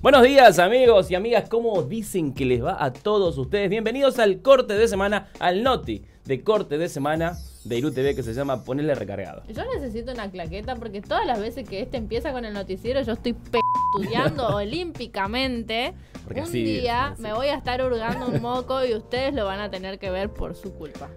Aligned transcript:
Buenos 0.00 0.22
días 0.22 0.58
amigos 0.60 1.10
y 1.10 1.14
amigas, 1.16 1.48
¿cómo 1.48 1.82
dicen 1.82 2.32
que 2.32 2.44
les 2.44 2.62
va 2.64 2.82
a 2.82 2.92
todos 2.92 3.36
ustedes? 3.36 3.68
Bienvenidos 3.68 4.18
al 4.18 4.40
corte 4.42 4.74
de 4.74 4.86
semana, 4.86 5.28
al 5.40 5.62
Noti 5.62 6.02
de 6.24 6.42
corte 6.42 6.78
de 6.78 6.88
semana 6.88 7.36
de 7.64 7.78
Iru 7.78 7.90
TV 7.90 8.14
que 8.14 8.22
se 8.22 8.32
llama 8.32 8.62
Ponerle 8.62 8.94
Recargado. 8.94 9.42
Yo 9.48 9.62
necesito 9.74 10.12
una 10.12 10.30
claqueta 10.30 10.76
porque 10.76 11.00
todas 11.00 11.26
las 11.26 11.40
veces 11.40 11.68
que 11.68 11.80
este 11.80 11.96
empieza 11.96 12.32
con 12.32 12.44
el 12.44 12.54
noticiero 12.54 13.02
yo 13.02 13.12
estoy 13.14 13.32
p 13.32 13.58
estudiando 13.94 14.46
olímpicamente. 14.56 15.94
Porque 16.24 16.40
un 16.42 16.46
así- 16.46 16.62
día 16.62 17.08
así. 17.08 17.22
me 17.22 17.32
voy 17.32 17.48
a 17.48 17.54
estar 17.56 17.82
hurgando 17.82 18.28
un 18.28 18.40
moco 18.40 18.84
y 18.84 18.94
ustedes 18.94 19.34
lo 19.34 19.46
van 19.46 19.60
a 19.60 19.70
tener 19.70 19.98
que 19.98 20.10
ver 20.10 20.30
por 20.30 20.54
su 20.54 20.74
culpa. 20.74 21.08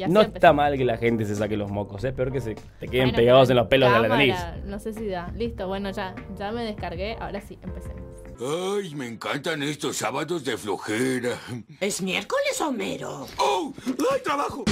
Y 0.00 0.04
así 0.04 0.12
No 0.14 0.22
está 0.22 0.54
mal 0.54 0.78
que 0.78 0.84
la 0.86 0.96
gente 0.96 1.26
se 1.26 1.36
saque 1.36 1.58
los 1.58 1.70
mocos, 1.70 2.02
es 2.04 2.14
peor 2.14 2.32
que 2.32 2.40
se 2.40 2.54
te 2.54 2.88
queden 2.88 3.08
Bueno, 3.08 3.16
pegados 3.16 3.50
en 3.50 3.56
los 3.56 3.66
pelos 3.66 3.92
de 3.92 4.00
la 4.00 4.08
nariz. 4.08 4.34
No 4.64 4.78
sé 4.78 4.94
si 4.94 5.06
da. 5.06 5.30
Listo, 5.36 5.68
bueno, 5.68 5.90
ya, 5.90 6.14
ya 6.38 6.50
me 6.52 6.64
descargué. 6.64 7.18
Ahora 7.20 7.42
sí, 7.42 7.58
empecemos. 7.62 8.00
Ay, 8.40 8.94
me 8.94 9.06
encantan 9.06 9.62
estos 9.62 9.98
sábados 9.98 10.42
de 10.42 10.56
flojera. 10.56 11.38
¿Es 11.80 12.00
miércoles, 12.00 12.58
Homero? 12.62 13.26
¡Oh! 13.36 13.74
¡Ay, 14.10 14.22
trabajo! 14.24 14.64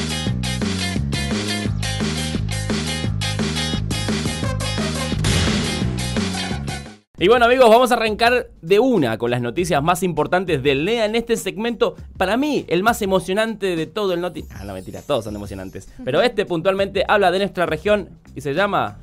Y 7.20 7.26
bueno 7.26 7.46
amigos, 7.46 7.68
vamos 7.68 7.90
a 7.90 7.94
arrancar 7.94 8.48
de 8.62 8.78
una 8.78 9.18
con 9.18 9.32
las 9.32 9.40
noticias 9.40 9.82
más 9.82 10.04
importantes 10.04 10.62
del 10.62 10.84
NEA 10.84 11.04
en 11.04 11.16
este 11.16 11.36
segmento. 11.36 11.96
Para 12.16 12.36
mí, 12.36 12.64
el 12.68 12.84
más 12.84 13.02
emocionante 13.02 13.74
de 13.74 13.86
todo 13.86 14.12
el 14.12 14.20
noti... 14.20 14.44
Ah, 14.54 14.62
no, 14.64 14.72
mentira, 14.72 15.02
todos 15.02 15.24
son 15.24 15.34
emocionantes. 15.34 15.92
Pero 16.04 16.22
este 16.22 16.46
puntualmente 16.46 17.04
habla 17.08 17.32
de 17.32 17.38
nuestra 17.40 17.66
región 17.66 18.08
y 18.36 18.40
se 18.40 18.54
llama... 18.54 18.98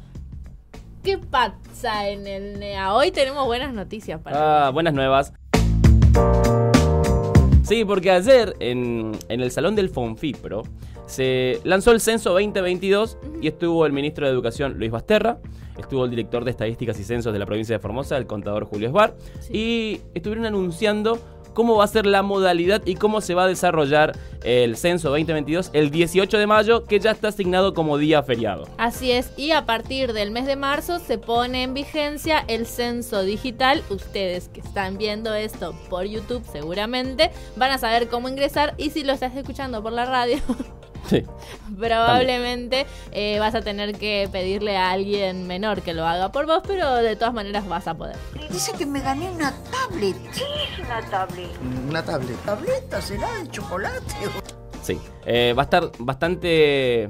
¿Qué 1.03 1.17
pasa 1.17 2.07
en 2.07 2.25
el 2.25 2.57
NEA? 2.57 2.93
Hoy 2.93 3.11
tenemos 3.11 3.45
buenas 3.45 3.73
noticias 3.73 4.21
para 4.21 4.67
Ah, 4.67 4.69
buenas 4.69 4.93
nuevas. 4.93 5.33
Sí, 7.65 7.83
porque 7.83 8.11
ayer 8.11 8.55
en, 8.59 9.13
en 9.27 9.41
el 9.41 9.49
Salón 9.49 9.75
del 9.75 9.89
Fonfipro 9.89 10.61
se 11.07 11.59
lanzó 11.63 11.91
el 11.91 11.99
censo 11.99 12.29
2022 12.33 13.17
y 13.41 13.47
estuvo 13.47 13.87
el 13.87 13.91
ministro 13.91 14.27
de 14.27 14.31
Educación 14.31 14.77
Luis 14.77 14.91
Basterra, 14.91 15.39
estuvo 15.75 16.05
el 16.05 16.11
director 16.11 16.45
de 16.45 16.51
Estadísticas 16.51 16.99
y 16.99 17.03
Censos 17.03 17.33
de 17.33 17.39
la 17.39 17.47
provincia 17.47 17.75
de 17.75 17.79
Formosa, 17.79 18.17
el 18.17 18.27
contador 18.27 18.65
Julio 18.65 18.89
Esbar, 18.89 19.15
y 19.49 19.99
estuvieron 20.13 20.45
anunciando 20.45 21.19
cómo 21.55 21.77
va 21.77 21.85
a 21.85 21.87
ser 21.87 22.05
la 22.05 22.21
modalidad 22.21 22.83
y 22.85 22.93
cómo 22.93 23.21
se 23.21 23.33
va 23.33 23.45
a 23.45 23.47
desarrollar 23.47 24.15
el 24.43 24.77
censo 24.77 25.09
2022 25.09 25.71
el 25.73 25.89
18 25.89 26.37
de 26.37 26.45
mayo, 26.45 26.83
que 26.83 26.99
ya 26.99 27.09
está 27.09 27.29
asignado 27.29 27.73
como 27.73 27.97
día 27.97 28.21
feriado. 28.21 28.67
Así 28.77 29.11
es, 29.11 29.31
y 29.37 29.51
a 29.51 29.65
partir 29.65 30.13
del 30.13 30.29
mes 30.29 30.45
de 30.45 30.55
marzo 30.55 30.99
se 30.99 31.17
pone 31.17 31.63
en 31.63 31.73
vigencia 31.73 32.45
el 32.47 32.67
censo 32.67 33.23
digital. 33.23 33.81
Ustedes 33.89 34.49
que 34.49 34.59
están 34.59 34.99
viendo 34.99 35.33
esto 35.33 35.73
por 35.89 36.05
YouTube 36.05 36.43
seguramente 36.51 37.31
van 37.55 37.71
a 37.71 37.79
saber 37.79 38.07
cómo 38.07 38.29
ingresar 38.29 38.75
y 38.77 38.91
si 38.91 39.03
lo 39.03 39.13
estás 39.13 39.35
escuchando 39.35 39.81
por 39.81 39.93
la 39.93 40.05
radio, 40.05 40.37
Sí. 41.09 41.23
probablemente 41.79 42.85
eh, 43.11 43.37
vas 43.39 43.55
a 43.55 43.61
tener 43.61 43.97
que 43.97 44.27
pedirle 44.31 44.77
a 44.77 44.91
alguien 44.91 45.47
menor 45.47 45.81
que 45.81 45.93
lo 45.93 46.05
haga 46.05 46.31
por 46.31 46.45
vos, 46.45 46.61
pero 46.65 46.95
de 46.95 47.15
todas 47.15 47.33
maneras 47.33 47.67
vas 47.67 47.87
a 47.87 47.93
poder. 47.95 48.15
Dice 48.51 48.71
que 48.77 48.85
me 48.85 49.01
gané 49.01 49.29
una 49.29 49.53
tablet. 49.71 50.15
¿Qué 50.33 50.43
es 50.43 50.79
una 50.85 51.01
tablet? 51.09 51.49
Una 51.89 52.03
tablet. 52.03 52.37
¿Tableta 52.45 53.01
será 53.01 53.31
de 53.35 53.49
chocolate? 53.49 54.01
Sí, 54.81 54.97
eh, 55.25 55.53
va 55.57 55.63
a 55.63 55.65
estar 55.65 55.91
bastante... 55.99 57.09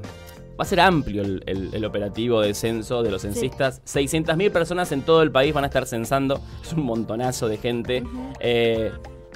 Va 0.58 0.64
a 0.64 0.66
ser 0.66 0.80
amplio 0.80 1.22
el, 1.22 1.44
el- 1.48 1.70
el 1.74 1.84
operativo 1.84 2.40
de 2.40 2.54
censo 2.54 3.04
de 3.04 3.12
los 3.12 3.24
censistas. 3.24 3.82
600.000 3.84 4.52
personas 4.54 4.90
en 4.94 5.02
todo 5.02 5.22
el 5.22 5.30
país 5.30 5.54
van 5.54 5.66
a 5.66 5.68
estar 5.68 5.86
censando. 5.86 6.40
Es 6.64 6.72
un 6.72 6.84
montonazo 6.86 7.50
de 7.50 7.58
gente. 7.58 8.04
Eh, 8.40 8.90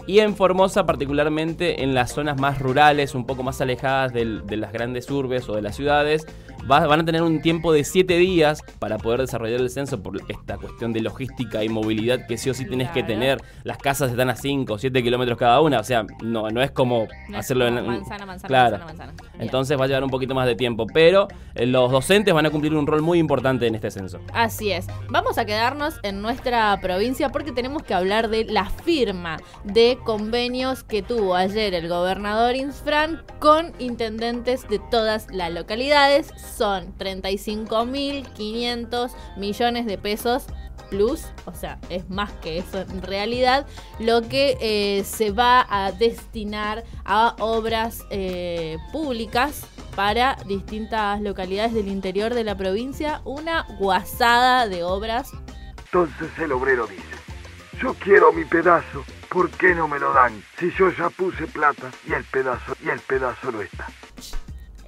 y 0.10 0.22
en 0.22 0.36
Formosa, 0.36 0.88
particularmente 0.88 1.84
en 1.84 1.94
las 1.94 2.14
zonas 2.14 2.42
más 2.42 2.58
rurales, 2.58 3.14
un 3.14 3.28
poco 3.28 3.44
más 3.44 3.62
alejadas 3.62 4.12
de 4.12 4.58
las 4.58 4.74
grandes 4.74 5.08
urbes 5.12 5.48
o 5.48 5.54
de 5.54 5.62
las 5.62 5.76
ciudades, 5.76 6.26
va- 6.70 6.88
van 6.88 7.02
a 7.02 7.06
tener 7.06 7.22
un 7.22 7.42
tiempo 7.42 7.72
de 7.74 7.84
7 7.84 8.18
días 8.18 8.64
para 8.80 8.98
poder 8.98 9.22
desarrollar 9.22 9.60
el 9.62 9.70
censo 9.70 10.02
por 10.02 10.20
esta 10.30 10.58
cuestión 10.58 10.94
de 10.94 11.02
logística 11.02 11.64
y 11.64 11.70
movilidad 11.70 12.26
que 12.28 12.38
sí 12.38 12.50
o 12.50 12.54
sí 12.54 12.66
tenés 12.66 12.88
que 12.90 13.02
Claro. 13.04 13.08
tener. 13.08 13.42
Las 13.64 13.78
casas 13.78 14.12
están 14.12 14.30
a 14.30 14.36
5 14.36 14.74
o 14.74 14.78
7 14.78 15.02
kilómetros 15.04 15.38
cada 15.38 15.62
una, 15.62 15.80
o 15.80 15.84
sea, 15.84 16.06
no, 16.24 16.50
no 16.50 16.62
es 16.62 16.72
como 16.72 17.08
No 17.30 17.36
es 17.38 17.46
hacerlo 17.46 17.66
como 17.66 17.78
en 17.80 17.86
manzana, 17.88 18.26
manzana, 18.26 18.48
claro. 18.48 18.78
manzana, 18.80 19.06
manzana. 19.08 19.32
Bien. 19.34 19.44
Entonces 19.44 19.80
va 19.80 19.86
a 19.86 19.88
llevar 19.88 20.04
un 20.04 20.10
poquito 20.10 20.34
más 20.36 20.48
de 20.48 20.56
tiempo, 20.56 20.86
pero 20.94 21.28
eh, 21.56 21.66
los 21.66 21.92
docentes 21.92 22.34
van 22.34 22.46
a 22.46 22.50
cumplir 22.50 22.74
un 22.76 22.88
rol 22.88 23.02
muy 23.02 23.20
importante 23.20 23.68
en 23.68 23.76
este 23.76 23.92
censo. 23.92 24.20
Así 24.34 24.72
es. 24.72 24.88
Vamos 25.10 25.38
a 25.38 25.46
quedarnos 25.46 26.00
en 26.04 26.22
nuestra 26.22 26.78
provincia 26.82 27.30
porque 27.30 27.52
tenemos 27.52 27.84
que 27.84 27.94
hablar 27.94 28.30
de 28.30 28.46
la 28.46 28.66
firma 28.66 29.38
de 29.64 29.98
convenios 30.06 30.84
que 30.84 31.02
tuvo 31.02 31.36
ayer 31.36 31.74
el 31.74 31.88
gobernador 31.88 32.56
Insfran 32.56 33.22
con 33.40 33.72
intendentes 33.80 34.68
de 34.70 34.80
todas 34.92 35.28
las 35.32 35.52
localidades. 35.52 36.28
Son 36.56 36.98
35.500 36.98 39.12
millones 39.38 39.86
de 39.86 39.98
pesos 39.98 40.46
plus, 40.90 41.26
o 41.46 41.54
sea, 41.54 41.80
es 41.90 42.10
más 42.10 42.32
que 42.34 42.58
eso 42.58 42.82
en 42.82 43.02
realidad, 43.02 43.66
lo 44.00 44.28
que 44.28 44.58
eh, 44.60 45.04
se 45.04 45.32
va 45.32 45.66
a 45.70 45.92
destinar 45.92 46.84
a 47.06 47.36
obras 47.40 48.06
eh, 48.10 48.78
públicas 48.92 49.66
para 49.96 50.38
distintas 50.48 51.22
localidades 51.22 51.74
del 51.74 51.88
interior 51.88 52.34
de 52.34 52.44
la 52.44 52.56
provincia, 52.56 53.22
una 53.26 53.64
guasada 53.80 54.68
de 54.68 54.84
obras. 54.84 55.32
Entonces 55.86 56.30
el 56.40 56.52
obrero 56.52 56.88
dice, 56.88 57.04
yo 57.82 57.94
quiero 57.96 58.32
mi 58.34 58.46
pedazo, 58.46 59.04
¿por 59.30 59.50
qué 59.52 59.76
no 59.76 59.88
me 59.88 60.00
lo 60.00 60.14
dan? 60.14 60.44
Si 60.58 60.72
yo 60.72 60.90
ya 60.92 61.10
puse 61.10 61.48
plata 61.48 61.92
y 62.08 62.14
el 62.14 62.24
pedazo, 62.26 62.76
y 62.84 62.90
el 62.90 63.00
pedazo 63.00 63.52
no 63.52 63.62
está. 63.62 63.88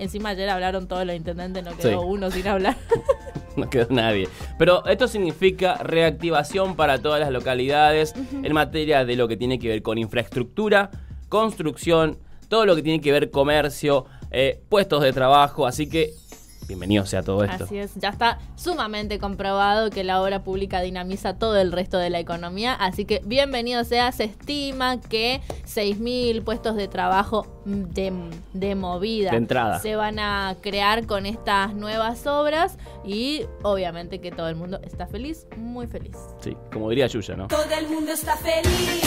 Encima 0.01 0.29
ayer 0.29 0.49
hablaron 0.49 0.87
todos 0.87 1.05
los 1.05 1.15
intendentes, 1.15 1.63
no 1.63 1.77
quedó 1.77 2.01
Sí. 2.01 2.05
uno 2.07 2.31
sin 2.31 2.47
hablar. 2.47 2.75
No 3.57 3.69
quedó 3.69 3.85
nadie. 3.89 4.29
Pero 4.57 4.85
esto 4.85 5.09
significa 5.09 5.75
reactivación 5.75 6.77
para 6.77 7.01
todas 7.01 7.19
las 7.19 7.31
localidades 7.31 8.13
en 8.31 8.53
materia 8.53 9.03
de 9.03 9.17
lo 9.17 9.27
que 9.27 9.35
tiene 9.35 9.59
que 9.59 9.67
ver 9.67 9.81
con 9.81 9.97
infraestructura, 9.97 10.89
construcción, 11.27 12.17
todo 12.47 12.65
lo 12.65 12.77
que 12.77 12.81
tiene 12.81 13.01
que 13.01 13.11
ver 13.11 13.29
comercio, 13.29 14.05
eh, 14.31 14.61
puestos 14.69 15.03
de 15.03 15.11
trabajo. 15.11 15.67
Así 15.67 15.89
que 15.89 16.11
bienvenido 16.67 17.05
sea 17.05 17.23
todo 17.23 17.43
esto. 17.43 17.65
Así 17.65 17.77
es, 17.77 17.95
ya 17.95 18.09
está 18.09 18.39
sumamente 18.55 19.19
comprobado 19.19 19.89
que 19.89 20.03
la 20.03 20.21
obra 20.21 20.43
pública 20.43 20.81
dinamiza 20.81 21.37
todo 21.37 21.57
el 21.57 21.71
resto 21.71 21.97
de 21.97 22.09
la 22.09 22.19
economía, 22.19 22.73
así 22.73 23.05
que 23.05 23.21
bienvenido 23.25 23.83
sea, 23.83 24.11
se 24.11 24.25
estima 24.25 24.99
que 25.01 25.41
6.000 25.65 26.43
puestos 26.43 26.75
de 26.75 26.87
trabajo 26.87 27.45
de, 27.65 28.13
de 28.53 28.75
movida 28.75 29.31
De 29.31 29.37
entrada. 29.37 29.79
se 29.79 29.95
van 29.95 30.19
a 30.19 30.55
crear 30.61 31.05
con 31.05 31.25
estas 31.25 31.73
nuevas 31.73 32.25
obras 32.27 32.77
y 33.05 33.45
obviamente 33.63 34.19
que 34.19 34.31
todo 34.31 34.47
el 34.49 34.55
mundo 34.55 34.79
está 34.83 35.07
feliz, 35.07 35.47
muy 35.57 35.87
feliz. 35.87 36.17
Sí, 36.39 36.55
como 36.71 36.89
diría 36.89 37.07
Yuya, 37.07 37.35
¿no? 37.35 37.47
Todo 37.47 37.63
el 37.77 37.87
mundo 37.89 38.11
está 38.11 38.35
feliz 38.37 39.01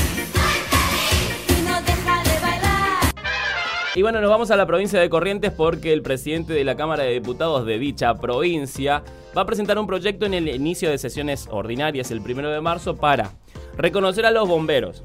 Y 3.95 4.03
bueno, 4.03 4.21
nos 4.21 4.29
vamos 4.29 4.51
a 4.51 4.57
la 4.57 4.67
provincia 4.67 4.99
de 5.01 5.09
Corrientes 5.09 5.53
porque 5.53 5.93
el 5.93 6.03
presidente 6.03 6.53
de 6.53 6.65
la 6.65 6.77
Cámara 6.77 7.05
de 7.05 7.13
Diputados 7.13 7.65
de 7.65 7.79
dicha 7.79 8.15
provincia 8.15 9.05
va 9.37 9.43
a 9.43 9.47
presentar 9.47 9.79
un 9.79 9.87
proyecto 9.87 10.27
en 10.27 10.35
el 10.35 10.49
inicio 10.49 10.91
de 10.91 10.99
sesiones 10.99 11.47
ordinarias 11.51 12.11
el 12.11 12.21
primero 12.21 12.51
de 12.51 12.61
marzo 12.61 12.97
para 12.97 13.31
reconocer 13.77 14.27
a 14.27 14.33
los 14.33 14.49
bomberos. 14.49 15.01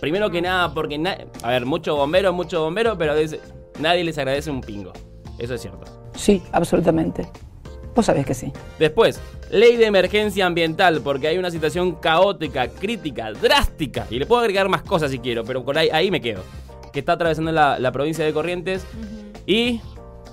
Primero 0.00 0.30
que 0.30 0.42
nada, 0.42 0.74
porque, 0.74 0.98
na- 0.98 1.16
a 1.42 1.50
ver, 1.50 1.64
muchos 1.64 1.96
bomberos, 1.96 2.34
muchos 2.34 2.60
bomberos, 2.60 2.96
pero 2.98 3.12
a 3.12 3.14
veces 3.14 3.40
nadie 3.78 4.04
les 4.04 4.18
agradece 4.18 4.50
un 4.50 4.60
pingo. 4.60 4.92
Eso 5.38 5.54
es 5.54 5.62
cierto. 5.62 5.84
Sí, 6.14 6.42
absolutamente. 6.52 7.26
Vos 7.94 8.04
sabés 8.04 8.26
que 8.26 8.34
sí. 8.34 8.52
Después, 8.78 9.20
ley 9.50 9.76
de 9.76 9.86
emergencia 9.86 10.44
ambiental, 10.44 11.00
porque 11.02 11.28
hay 11.28 11.38
una 11.38 11.50
situación 11.50 11.92
caótica, 11.94 12.68
crítica, 12.68 13.32
drástica. 13.32 14.06
Y 14.10 14.18
le 14.18 14.26
puedo 14.26 14.42
agregar 14.42 14.68
más 14.68 14.82
cosas 14.82 15.10
si 15.10 15.18
quiero, 15.20 15.44
pero 15.44 15.64
por 15.64 15.78
ahí, 15.78 15.88
ahí 15.90 16.10
me 16.10 16.20
quedo. 16.20 16.42
Que 16.94 17.00
está 17.00 17.12
atravesando 17.12 17.52
la, 17.52 17.78
la 17.78 17.92
provincia 17.92 18.24
de 18.24 18.32
Corrientes 18.32 18.86
y, 19.46 19.82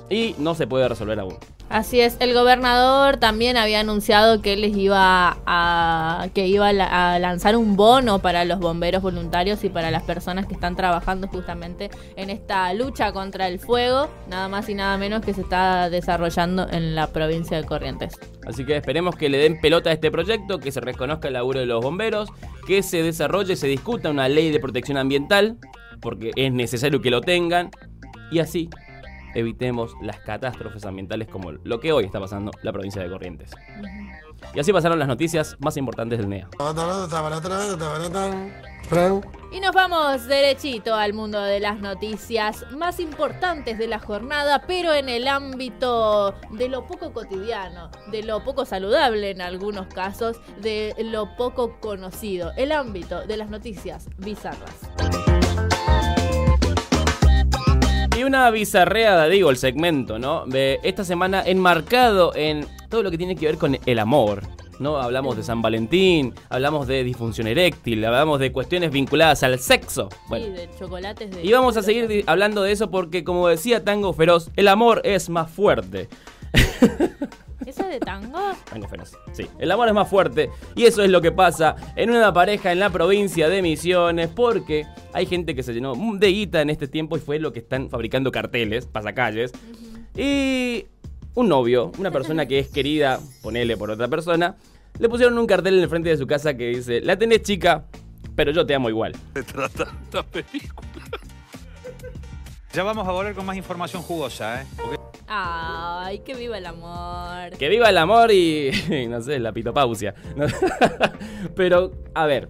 y 0.10 0.36
no 0.38 0.56
se 0.56 0.66
puede 0.68 0.88
resolver 0.88 1.20
aún. 1.20 1.36
Así 1.70 2.02
es, 2.02 2.18
el 2.20 2.34
gobernador 2.34 3.16
también 3.16 3.56
había 3.56 3.80
anunciado 3.80 4.42
que 4.42 4.58
les 4.58 4.76
iba 4.76 5.38
a 5.46 6.28
que 6.34 6.46
iba 6.46 6.68
a, 6.68 6.74
la- 6.74 7.14
a 7.14 7.20
lanzar 7.20 7.56
un 7.56 7.78
bono 7.78 8.20
para 8.20 8.44
los 8.44 8.60
bomberos 8.60 9.02
voluntarios 9.02 9.64
y 9.64 9.70
para 9.70 9.90
las 9.90 10.04
personas 10.04 10.48
que 10.48 10.54
están 10.54 10.76
trabajando 10.76 11.30
justamente 11.30 11.90
en 12.18 12.30
esta 12.30 12.74
lucha 12.74 13.14
contra 13.14 13.48
el 13.48 13.58
fuego, 13.60 14.10
nada 14.28 14.50
más 14.50 14.68
y 14.68 14.74
nada 14.76 14.98
menos 14.98 15.22
que 15.24 15.34
se 15.34 15.42
está 15.42 15.90
desarrollando 15.90 16.68
en 16.70 16.94
la 16.94 17.08
provincia 17.08 17.56
de 17.56 17.64
Corrientes. 17.64 18.20
Así 18.46 18.66
que 18.66 18.76
esperemos 18.76 19.16
que 19.16 19.30
le 19.30 19.38
den 19.38 19.62
pelota 19.62 19.92
a 19.92 19.94
este 19.94 20.12
proyecto, 20.12 20.60
que 20.60 20.74
se 20.74 20.82
reconozca 20.82 21.30
el 21.30 21.36
laburo 21.36 21.62
de 21.62 21.68
los 21.68 21.82
bomberos, 21.82 22.28
que 22.68 22.84
se 22.84 23.02
desarrolle, 23.02 23.56
se 23.56 23.68
discuta 23.68 24.10
una 24.10 24.28
ley 24.28 24.52
de 24.52 24.60
protección 24.60 24.98
ambiental, 24.98 25.56
porque 26.02 26.32
es 26.36 26.52
necesario 26.52 27.02
que 27.02 27.10
lo 27.10 27.22
tengan, 27.22 27.72
y 28.32 28.40
así 28.40 28.70
evitemos 29.34 29.96
las 30.02 30.20
catástrofes 30.20 30.86
ambientales 30.86 31.28
como 31.28 31.52
lo 31.52 31.80
que 31.80 31.92
hoy 31.92 32.06
está 32.06 32.20
pasando 32.20 32.52
en 32.54 32.60
la 32.64 32.74
provincia 32.74 33.02
de 33.02 33.10
Corrientes. 33.10 33.52
Y 34.54 34.60
así 34.60 34.74
pasaron 34.74 35.00
las 35.00 35.08
noticias 35.08 35.56
más 35.60 35.78
importantes 35.78 36.20
del 36.20 36.30
NEA. 36.30 36.50
Y 39.54 39.60
nos 39.60 39.72
vamos 39.74 40.26
derechito 40.28 40.96
al 40.96 41.14
mundo 41.14 41.42
de 41.42 41.60
las 41.60 41.80
noticias 41.80 42.66
más 42.72 43.00
importantes 43.00 43.78
de 43.78 43.88
la 43.88 44.00
jornada, 44.00 44.64
pero 44.68 44.94
en 44.94 45.08
el 45.08 45.28
ámbito 45.28 46.34
de 46.52 46.68
lo 46.68 46.86
poco 46.88 47.14
cotidiano, 47.14 47.90
de 48.12 48.24
lo 48.24 48.44
poco 48.44 48.66
saludable 48.66 49.30
en 49.30 49.42
algunos 49.42 49.88
casos, 49.88 50.42
de 50.62 50.94
lo 51.00 51.36
poco 51.38 51.80
conocido, 51.80 52.52
el 52.58 52.72
ámbito 52.72 53.26
de 53.26 53.38
las 53.38 53.50
noticias 53.50 54.10
bizarras. 54.18 54.90
Y 58.22 58.24
una 58.24 58.52
bizarreada, 58.52 59.28
digo, 59.30 59.50
el 59.50 59.58
segmento, 59.58 60.20
¿no? 60.20 60.46
De 60.46 60.80
esta 60.84 61.04
semana 61.04 61.42
enmarcado 61.44 62.36
en 62.36 62.68
todo 62.88 63.02
lo 63.02 63.10
que 63.10 63.18
tiene 63.18 63.36
que 63.36 63.48
ver 63.48 63.58
con 63.58 63.80
el 63.84 63.98
amor. 63.98 64.44
¿no? 64.78 64.98
Hablamos 64.98 65.38
de 65.38 65.42
San 65.42 65.64
Valentín, 65.64 66.36
hablamos 66.48 66.86
de 66.86 67.04
disfunción 67.04 67.48
eréctil, 67.48 68.06
hablamos 68.06 68.40
de 68.40 68.52
cuestiones 68.52 68.92
vinculadas 68.92 69.42
al 69.42 69.58
sexo. 69.58 70.10
Bueno, 70.30 70.46
Sí, 70.46 70.52
de 70.52 70.70
chocolates 70.78 71.32
de... 71.32 71.44
y 71.44 71.52
vamos 71.52 71.78
a 71.78 71.82
seguir 71.82 72.24
hablando 72.28 72.62
de 72.62 72.74
eso 72.74 72.92
porque, 72.92 73.24
como 73.24 73.48
decía 73.48 73.84
Tango 73.84 74.14
Feroz, 74.14 74.52
el 74.56 74.68
amor 74.68 75.02
es 75.04 75.28
más 75.28 75.50
fuerte. 75.50 76.08
¿Esa 77.66 77.88
de 77.88 78.00
tango? 78.00 78.40
Tango 78.70 78.88
Feroz, 78.88 79.18
sí. 79.34 79.48
El 79.60 79.72
amor 79.72 79.88
es 79.88 79.94
más 79.94 80.10
fuerte 80.10 80.50
y 80.76 80.86
eso 80.86 81.04
es 81.04 81.10
lo 81.10 81.22
que 81.22 81.32
pasa 81.32 81.76
en 81.96 82.10
una 82.10 82.34
pareja 82.34 82.72
en 82.72 82.80
la 82.80 82.90
provincia 82.90 83.50
de 83.50 83.62
Misiones 83.62 84.30
porque 84.30 84.86
hay 85.14 85.26
gente 85.26 85.56
que 85.56 85.64
se 85.64 85.74
llenó 85.74 85.94
de 85.96 86.28
guita 86.28 86.62
en 86.62 86.70
este 86.70 86.88
tiempo 86.88 87.18
y 87.18 87.20
fue 87.20 87.40
lo 87.40 87.54
que 87.54 87.60
están 87.60 87.90
fabricando 87.90 88.32
carteles, 88.32 88.86
pasacalles. 88.86 89.52
Y 90.16 90.86
un 91.36 91.48
novio, 91.48 91.92
una 91.98 92.12
persona 92.12 92.46
que 92.46 92.60
es 92.60 92.68
querida, 92.68 93.20
ponele 93.42 93.78
por 93.78 93.92
otra 93.92 94.08
persona, 94.08 94.56
le 95.00 95.10
pusieron 95.10 95.38
un 95.38 95.48
cartel 95.48 95.76
en 95.76 95.84
el 95.84 95.90
frente 95.90 96.10
de 96.10 96.18
su 96.18 96.28
casa 96.28 96.56
que 96.56 96.70
dice, 96.70 97.02
la 97.02 97.18
tenés 97.18 97.44
chica, 97.44 97.86
pero 98.36 98.52
yo 98.52 98.66
te 98.66 98.76
amo 98.76 98.90
igual. 98.90 99.14
Ya 102.74 102.84
vamos 102.84 103.06
a 103.08 103.12
volver 103.12 103.36
con 103.36 103.46
más 103.46 103.58
información 103.58 104.02
jugosa, 104.02 104.62
¿eh? 104.62 104.66
Porque 104.78 104.98
Ay, 105.28 106.20
que 106.20 106.34
viva 106.36 106.58
el 106.58 106.66
amor. 106.66 107.58
Que 107.58 107.70
viva 107.70 107.90
el 107.90 107.98
amor 107.98 108.32
y, 108.32 108.72
no 109.10 109.22
sé, 109.22 109.40
la 109.40 109.52
pitopausia. 109.52 110.14
Pero, 111.56 111.92
a 112.14 112.26
ver. 112.26 112.50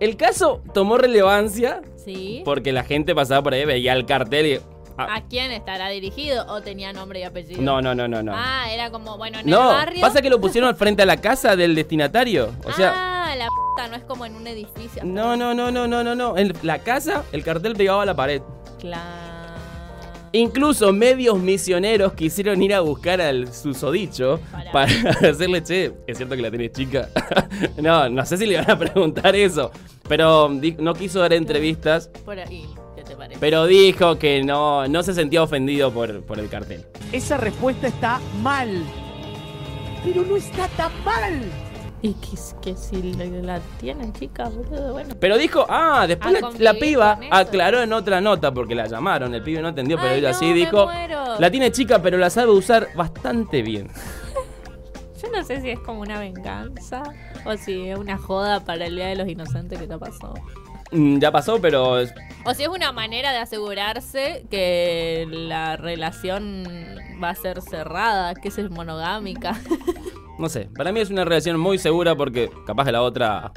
El 0.00 0.16
caso 0.16 0.62
tomó 0.74 0.98
relevancia 0.98 1.80
¿Sí? 1.96 2.42
porque 2.44 2.72
la 2.72 2.82
gente 2.84 3.14
pasaba 3.14 3.42
por 3.42 3.54
ahí, 3.54 3.64
veía 3.64 3.92
el 3.92 4.04
cartel 4.04 4.46
y... 4.46 4.60
ah, 4.98 5.14
¿A 5.16 5.22
quién 5.28 5.52
estará 5.52 5.88
dirigido 5.90 6.44
o 6.48 6.60
tenía 6.60 6.92
nombre 6.92 7.20
y 7.20 7.22
apellido? 7.22 7.62
no, 7.62 7.80
no, 7.80 7.94
no, 7.94 8.08
no, 8.08 8.22
no. 8.22 8.32
Ah, 8.34 8.66
era 8.72 8.90
como, 8.90 9.16
bueno, 9.16 9.38
en 9.38 9.46
el 9.48 9.52
No, 9.54 9.68
barrio. 9.68 10.00
pasa 10.00 10.20
que 10.20 10.28
lo 10.28 10.40
pusieron 10.40 10.68
al 10.68 10.76
frente 10.76 11.02
a 11.02 11.06
la 11.06 11.18
casa 11.18 11.54
del 11.54 11.74
destinatario. 11.76 12.50
O 12.64 12.72
sea, 12.72 12.92
ah, 13.30 13.36
la 13.36 13.46
p 13.46 13.88
no 13.90 13.96
es 13.96 14.04
como 14.04 14.26
en 14.26 14.34
un 14.34 14.46
edificio. 14.46 15.02
no, 15.04 15.36
no, 15.36 15.54
no, 15.54 15.70
no, 15.70 15.86
no, 15.86 16.02
no, 16.02 16.14
no. 16.14 16.36
En 16.36 16.52
la 16.62 16.80
casa, 16.80 17.22
el 17.32 17.44
cartel 17.44 17.74
pegado 17.76 18.00
a 18.00 18.06
la 18.06 18.16
pared. 18.16 18.42
Claro. 18.82 19.52
Incluso 20.32 20.92
medios 20.92 21.38
misioneros 21.38 22.14
quisieron 22.14 22.62
ir 22.62 22.74
a 22.74 22.80
buscar 22.80 23.20
al 23.20 23.52
susodicho 23.52 24.40
para 24.72 24.90
hacerle, 25.30 25.62
che, 25.62 25.92
¿es 26.06 26.16
cierto 26.16 26.34
que 26.34 26.42
la 26.42 26.50
tenés 26.50 26.72
chica? 26.72 27.08
no, 27.80 28.08
no 28.08 28.24
sé 28.26 28.36
si 28.38 28.46
le 28.46 28.56
van 28.56 28.70
a 28.70 28.78
preguntar 28.78 29.36
eso. 29.36 29.70
Pero 30.08 30.50
no 30.78 30.94
quiso 30.94 31.20
dar 31.20 31.32
entrevistas, 31.34 32.08
Por 32.24 32.38
ahí, 32.38 32.66
¿qué 32.96 33.02
te 33.02 33.14
parece? 33.14 33.38
pero 33.40 33.66
dijo 33.66 34.18
que 34.18 34.42
no, 34.42 34.88
no 34.88 35.02
se 35.02 35.14
sentía 35.14 35.42
ofendido 35.42 35.92
por, 35.92 36.22
por 36.24 36.38
el 36.40 36.48
cartel. 36.48 36.84
Esa 37.12 37.36
respuesta 37.36 37.86
está 37.88 38.18
mal. 38.42 38.82
Pero 40.04 40.22
no 40.22 40.36
está 40.36 40.66
tan 40.68 40.90
mal. 41.04 41.42
Y 42.04 42.14
que, 42.14 42.36
que 42.60 42.76
si 42.76 43.12
la, 43.12 43.60
tienen, 43.78 44.12
chica, 44.12 44.48
boludo, 44.48 44.92
bueno. 44.92 45.14
Pero 45.20 45.38
dijo, 45.38 45.64
ah, 45.68 46.04
después 46.08 46.34
la, 46.58 46.74
piba 46.74 47.20
aclaró 47.30 47.80
en 47.80 47.92
otra 47.92 48.20
nota 48.20 48.52
porque 48.52 48.74
la 48.74 48.88
llamaron, 48.88 49.32
el 49.34 49.42
pibe 49.42 49.62
no 49.62 49.68
entendió, 49.68 49.96
pero 49.98 50.10
Ay, 50.10 50.18
ella 50.18 50.32
no, 50.32 50.38
sí 50.38 50.52
dijo, 50.52 50.86
muero. 50.86 51.38
la 51.38 51.50
tiene 51.50 51.70
chica 51.70 52.02
pero 52.02 52.18
la 52.18 52.28
sabe 52.28 52.50
usar 52.50 52.88
bastante 52.96 53.62
bien. 53.62 53.88
Yo 55.22 55.30
no 55.30 55.44
sé 55.44 55.60
si 55.60 55.70
es 55.70 55.78
como 55.78 56.00
una 56.00 56.18
venganza 56.18 57.04
o 57.44 57.56
si 57.56 57.88
es 57.88 57.96
una 57.96 58.18
joda 58.18 58.58
para 58.64 58.86
el 58.86 58.96
Día 58.96 59.06
de 59.06 59.14
los 59.14 59.28
Inocentes 59.28 59.78
que 59.78 59.86
te 59.86 59.96
pasó. 59.96 60.34
Mm, 60.92 61.18
ya 61.18 61.32
pasó, 61.32 61.60
pero 61.60 61.94
O 62.44 62.54
si 62.54 62.62
es 62.62 62.68
una 62.68 62.92
manera 62.92 63.32
de 63.32 63.38
asegurarse 63.38 64.44
que 64.50 65.26
la 65.30 65.76
relación 65.76 66.64
va 67.22 67.30
a 67.30 67.34
ser 67.34 67.60
cerrada, 67.62 68.34
que 68.34 68.48
es 68.48 68.70
monogámica. 68.70 69.58
No 70.38 70.48
sé, 70.48 70.68
para 70.74 70.90
mí 70.92 70.98
es 70.98 71.10
una 71.10 71.24
relación 71.24 71.60
muy 71.60 71.78
segura 71.78 72.16
porque 72.16 72.50
capaz 72.66 72.86
que 72.86 72.92
la 72.92 73.02
otra 73.02 73.52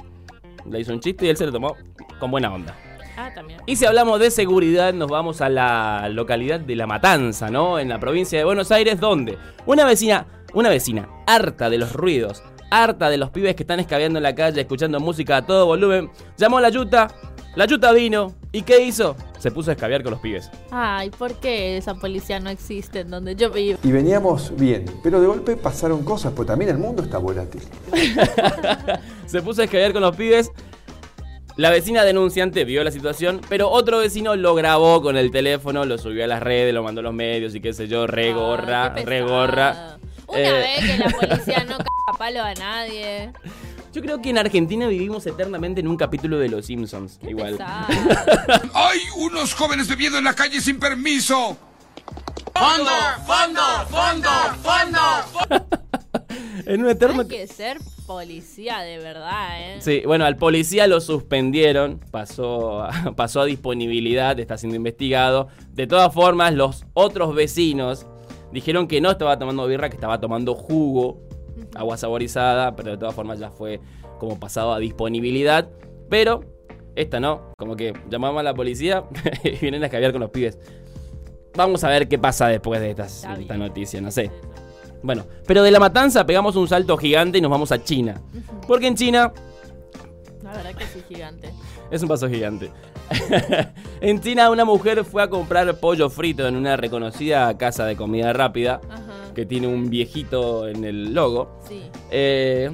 le 0.70 0.82
hizo 0.82 0.92
un 0.92 1.00
chiste 1.00 1.26
y 1.26 1.30
él 1.30 1.38
se 1.38 1.46
lo 1.46 1.52
tomó 1.52 1.74
con 2.20 2.30
buena 2.30 2.54
onda. 2.54 2.76
ah, 3.18 3.32
también. 3.34 3.60
Y 3.66 3.78
si 3.78 3.86
hablamos 3.86 4.20
de 4.20 4.30
seguridad, 4.30 4.94
nos 4.94 5.10
vamos 5.10 5.42
a 5.42 5.50
la 5.50 6.10
localidad 6.10 6.60
de 6.60 6.76
La 6.76 6.86
Matanza, 6.86 7.50
¿no? 7.50 7.80
En 7.80 7.88
la 7.90 7.98
provincia 8.00 8.38
de 8.38 8.44
Buenos 8.46 8.72
Aires, 8.72 9.00
donde 9.00 9.38
una 9.66 9.86
vecina, 9.86 10.28
una 10.54 10.70
vecina, 10.70 11.08
harta 11.26 11.70
de 11.70 11.78
los 11.78 11.94
ruidos, 11.94 12.44
harta 12.70 13.10
de 13.10 13.18
los 13.18 13.30
pibes 13.30 13.56
que 13.56 13.64
están 13.64 13.80
escabeando 13.80 14.20
en 14.20 14.24
la 14.24 14.36
calle, 14.36 14.62
escuchando 14.62 15.00
música 15.00 15.38
a 15.38 15.46
todo 15.46 15.66
volumen, 15.66 16.10
llamó 16.38 16.58
a 16.58 16.62
la 16.62 16.70
yuta, 16.70 17.08
la 17.56 17.66
yuta 17.66 17.92
vino, 17.94 18.34
¿y 18.52 18.64
qué 18.64 18.84
hizo? 18.84 19.16
Se 19.40 19.50
puso 19.50 19.70
a 19.70 19.74
escabear 19.74 20.04
con 20.04 20.12
los 20.12 20.20
pibes. 20.20 20.52
Ay, 20.72 21.10
¿por 21.10 21.36
qué 21.36 21.78
esa 21.78 21.96
policía 21.96 22.40
no 22.40 22.50
existe 22.50 23.02
en 23.02 23.12
donde 23.12 23.36
yo 23.36 23.50
vivo? 23.50 23.80
Y 23.84 23.92
veníamos 23.92 24.54
bien, 24.58 24.86
pero 25.02 25.22
de 25.22 25.28
golpe 25.28 25.56
pasaron 25.56 26.04
cosas, 26.04 26.34
pues 26.36 26.48
también 26.48 26.72
el 26.72 26.78
mundo 26.78 27.04
está 27.04 27.18
volátil. 27.18 27.62
Se 29.26 29.42
puso 29.42 29.62
a 29.62 29.66
escabear 29.66 29.94
con 29.94 30.02
los 30.02 30.16
pibes. 30.16 30.52
La 31.58 31.70
vecina 31.70 32.04
denunciante 32.04 32.66
vio 32.66 32.84
la 32.84 32.92
situación, 32.92 33.40
pero 33.48 33.70
otro 33.70 34.00
vecino 34.00 34.36
lo 34.36 34.56
grabó 34.56 35.02
con 35.02 35.16
el 35.16 35.32
teléfono, 35.32 35.86
lo 35.86 35.98
subió 35.98 36.26
a 36.26 36.28
las 36.28 36.44
redes, 36.44 36.74
lo 36.74 36.84
mandó 36.84 37.00
a 37.00 37.04
los 37.04 37.14
medios 37.14 37.56
y 37.56 37.62
qué 37.62 37.72
sé 37.72 37.88
yo, 37.88 38.08
re 38.08 38.34
gorra, 38.34 38.94
Una 40.28 40.40
Eh. 40.40 40.52
vez 40.52 40.92
que 40.92 40.98
la 40.98 41.10
policía 41.10 41.64
no 41.66 41.78
caga 42.06 42.18
palo 42.18 42.42
a 42.44 42.54
nadie. 42.54 43.32
Yo 43.94 44.02
creo 44.02 44.22
que 44.22 44.30
en 44.30 44.38
Argentina 44.38 44.88
vivimos 44.88 45.26
eternamente 45.26 45.80
en 45.80 45.88
un 45.88 45.96
capítulo 45.96 46.38
de 46.38 46.50
Los 46.50 46.66
Simpsons, 46.66 47.18
Qué 47.22 47.30
igual. 47.30 47.58
¡Hay 48.74 49.00
unos 49.18 49.54
jóvenes 49.54 49.88
bebiendo 49.88 50.18
en 50.18 50.26
la 50.26 50.34
calle 50.34 50.60
sin 50.60 50.80
permiso! 50.80 51.58
En 56.66 56.82
un 56.84 56.90
eterno... 56.90 57.22
Hay 57.22 57.28
que 57.28 57.48
ser 57.48 57.78
policía 58.08 58.80
de 58.80 58.98
verdad, 59.00 59.60
¿eh? 59.60 59.78
Sí, 59.82 60.02
bueno, 60.06 60.26
al 60.26 60.36
policía 60.38 60.88
lo 60.88 61.00
suspendieron, 61.02 62.00
pasó 62.12 62.84
a, 62.84 63.14
pasó 63.16 63.42
a 63.42 63.46
disponibilidad, 63.46 64.40
está 64.40 64.58
siendo 64.58 64.76
investigado. 64.76 65.48
De 65.74 65.86
todas 65.88 66.14
formas, 66.14 66.54
los 66.54 66.86
otros 66.94 67.36
vecinos 67.36 68.06
dijeron 68.56 68.88
que 68.88 69.00
no 69.02 69.12
estaba 69.12 69.38
tomando 69.38 69.68
birra, 69.68 69.90
que 69.90 69.96
estaba 69.96 70.20
tomando 70.20 70.56
jugo, 70.56 71.20
agua 71.76 71.98
saborizada, 71.98 72.76
pero 72.76 72.92
de 72.92 72.98
todas 72.98 73.14
formas 73.14 73.38
ya 73.38 73.52
fue 73.52 73.80
como 74.18 74.40
pasado 74.40 74.74
a 74.74 74.80
disponibilidad. 74.80 75.70
Pero 76.10 76.44
esta 76.96 77.20
no, 77.20 77.52
como 77.58 77.76
que 77.76 77.94
llamamos 78.10 78.40
a 78.40 78.44
la 78.44 78.54
policía 78.54 79.04
y 79.44 79.52
vienen 79.58 79.84
a 79.84 79.88
escabear 79.88 80.12
con 80.12 80.22
los 80.22 80.32
pibes. 80.32 80.58
Vamos 81.56 81.84
a 81.84 81.90
ver 81.90 82.08
qué 82.08 82.18
pasa 82.18 82.48
después 82.48 82.80
de 82.82 82.90
estas- 82.92 83.24
esta 83.40 83.58
noticia, 83.58 84.02
no 84.02 84.10
sé. 84.12 84.32
Bueno, 85.04 85.26
pero 85.46 85.62
de 85.62 85.72
la 85.72 85.80
matanza 85.80 86.26
pegamos 86.26 86.56
un 86.56 86.68
salto 86.68 86.98
gigante 86.98 87.38
y 87.38 87.42
nos 87.42 87.52
vamos 87.52 87.72
a 87.72 87.84
China. 87.84 88.22
Porque 88.68 88.88
en 88.88 88.96
China 88.96 89.32
La 90.44 90.52
verdad 90.54 90.74
que 90.76 90.86
sí, 90.86 91.02
gigante. 91.08 91.52
es 91.92 92.02
un 92.02 92.08
paso 92.10 92.28
gigante. 92.30 92.72
en 94.02 94.22
China 94.22 94.50
una 94.50 94.66
mujer 94.66 95.04
fue 95.06 95.24
a 95.24 95.30
comprar 95.30 95.80
pollo 95.80 96.10
frito 96.10 96.48
en 96.48 96.56
una 96.56 96.76
reconocida 96.78 97.58
casa 97.58 97.86
de 97.86 97.96
comida 97.96 98.34
rápida 98.34 98.82
Ajá. 98.90 99.34
que 99.34 99.46
tiene 99.46 99.68
un 99.68 99.90
viejito 99.90 100.68
en 100.68 100.84
el 100.84 101.14
logo. 101.14 101.60
Sí. 101.68 101.84
Eh, 102.12 102.72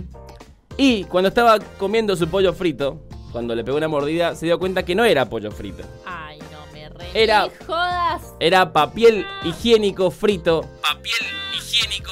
y 0.78 1.04
cuando 1.06 1.28
estaba 1.30 1.60
comiendo 1.78 2.16
su 2.16 2.28
pollo 2.28 2.54
frito, 2.54 3.02
cuando 3.32 3.56
le 3.56 3.64
pegó 3.64 3.78
una 3.78 3.88
mordida, 3.88 4.36
se 4.36 4.46
dio 4.46 4.60
cuenta 4.60 4.84
que 4.84 4.96
no 4.96 5.06
era 5.06 5.30
pollo 5.30 5.52
frito. 5.52 5.84
Ay, 6.06 6.40
no 6.52 6.74
me 6.74 6.90
re. 6.90 7.06
Era- 7.14 7.48
jodas. 7.66 8.34
Era 8.40 8.72
papel 8.74 9.26
higiénico 9.44 10.12
frito. 10.12 10.62
Papel 10.82 11.12
higiénico 11.56 12.12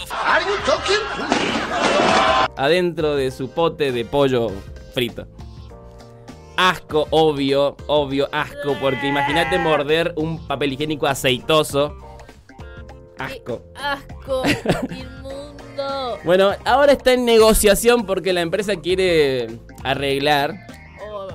Adentro 2.56 3.16
de 3.16 3.32
su 3.32 3.50
pote 3.50 3.92
de 3.92 4.06
pollo 4.06 4.52
frito. 4.94 5.28
Asco, 6.62 7.08
obvio, 7.12 7.78
obvio, 7.88 8.28
asco, 8.34 8.76
porque 8.82 9.08
imagínate 9.08 9.58
morder 9.58 10.14
un 10.18 10.46
papel 10.46 10.74
higiénico 10.74 11.08
aceitoso. 11.08 11.96
Asco. 13.18 13.62
Asco. 13.76 14.44
inmundo. 14.90 16.20
Bueno, 16.26 16.52
ahora 16.66 16.92
está 16.92 17.14
en 17.14 17.24
negociación 17.24 18.06
porque 18.06 18.34
la 18.34 18.42
empresa 18.42 18.76
quiere 18.76 19.48
arreglar, 19.86 20.54
Oh, 21.02 21.30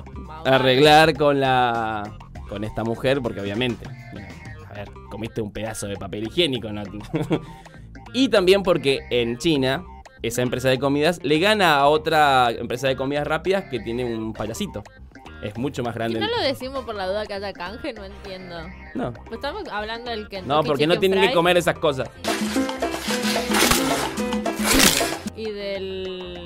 arreglar 0.45 1.15
con 1.15 1.39
la, 1.39 2.15
con 2.47 2.63
esta 2.63 2.83
mujer, 2.83 3.19
porque 3.19 3.41
obviamente, 3.41 3.83
mira, 4.13 4.27
a 4.69 4.73
ver, 4.75 4.91
comiste 5.09 5.41
un 5.41 5.51
pedazo 5.51 5.87
de 5.87 5.97
papel 5.97 6.27
higiénico. 6.27 6.71
¿no? 6.71 6.83
y 8.13 8.29
también 8.29 8.61
porque 8.61 8.99
en 9.09 9.39
China, 9.39 9.83
esa 10.21 10.43
empresa 10.43 10.69
de 10.69 10.77
comidas 10.77 11.19
le 11.23 11.39
gana 11.39 11.77
a 11.77 11.87
otra 11.87 12.51
empresa 12.51 12.87
de 12.87 12.95
comidas 12.95 13.25
rápidas 13.25 13.63
que 13.71 13.79
tiene 13.79 14.05
un 14.05 14.31
payasito. 14.31 14.83
Es 15.47 15.57
mucho 15.57 15.83
más 15.83 15.93
Y 15.95 15.97
grande. 15.99 16.19
no 16.19 16.27
lo 16.27 16.39
decimos 16.41 16.83
por 16.85 16.95
la 16.95 17.07
duda 17.07 17.25
que 17.25 17.33
haya 17.33 17.53
canje, 17.53 17.93
no 17.93 18.03
entiendo. 18.05 18.55
No. 18.95 19.13
Pues 19.13 19.33
estamos 19.33 19.63
hablando 19.71 20.09
del 20.11 20.27
que 20.27 20.41
No, 20.41 20.63
porque 20.63 20.87
no 20.87 20.97
tienen 20.99 21.21
que 21.27 21.33
comer 21.33 21.57
esas 21.57 21.77
cosas. 21.77 22.09
Y 25.35 25.51
del. 25.51 26.44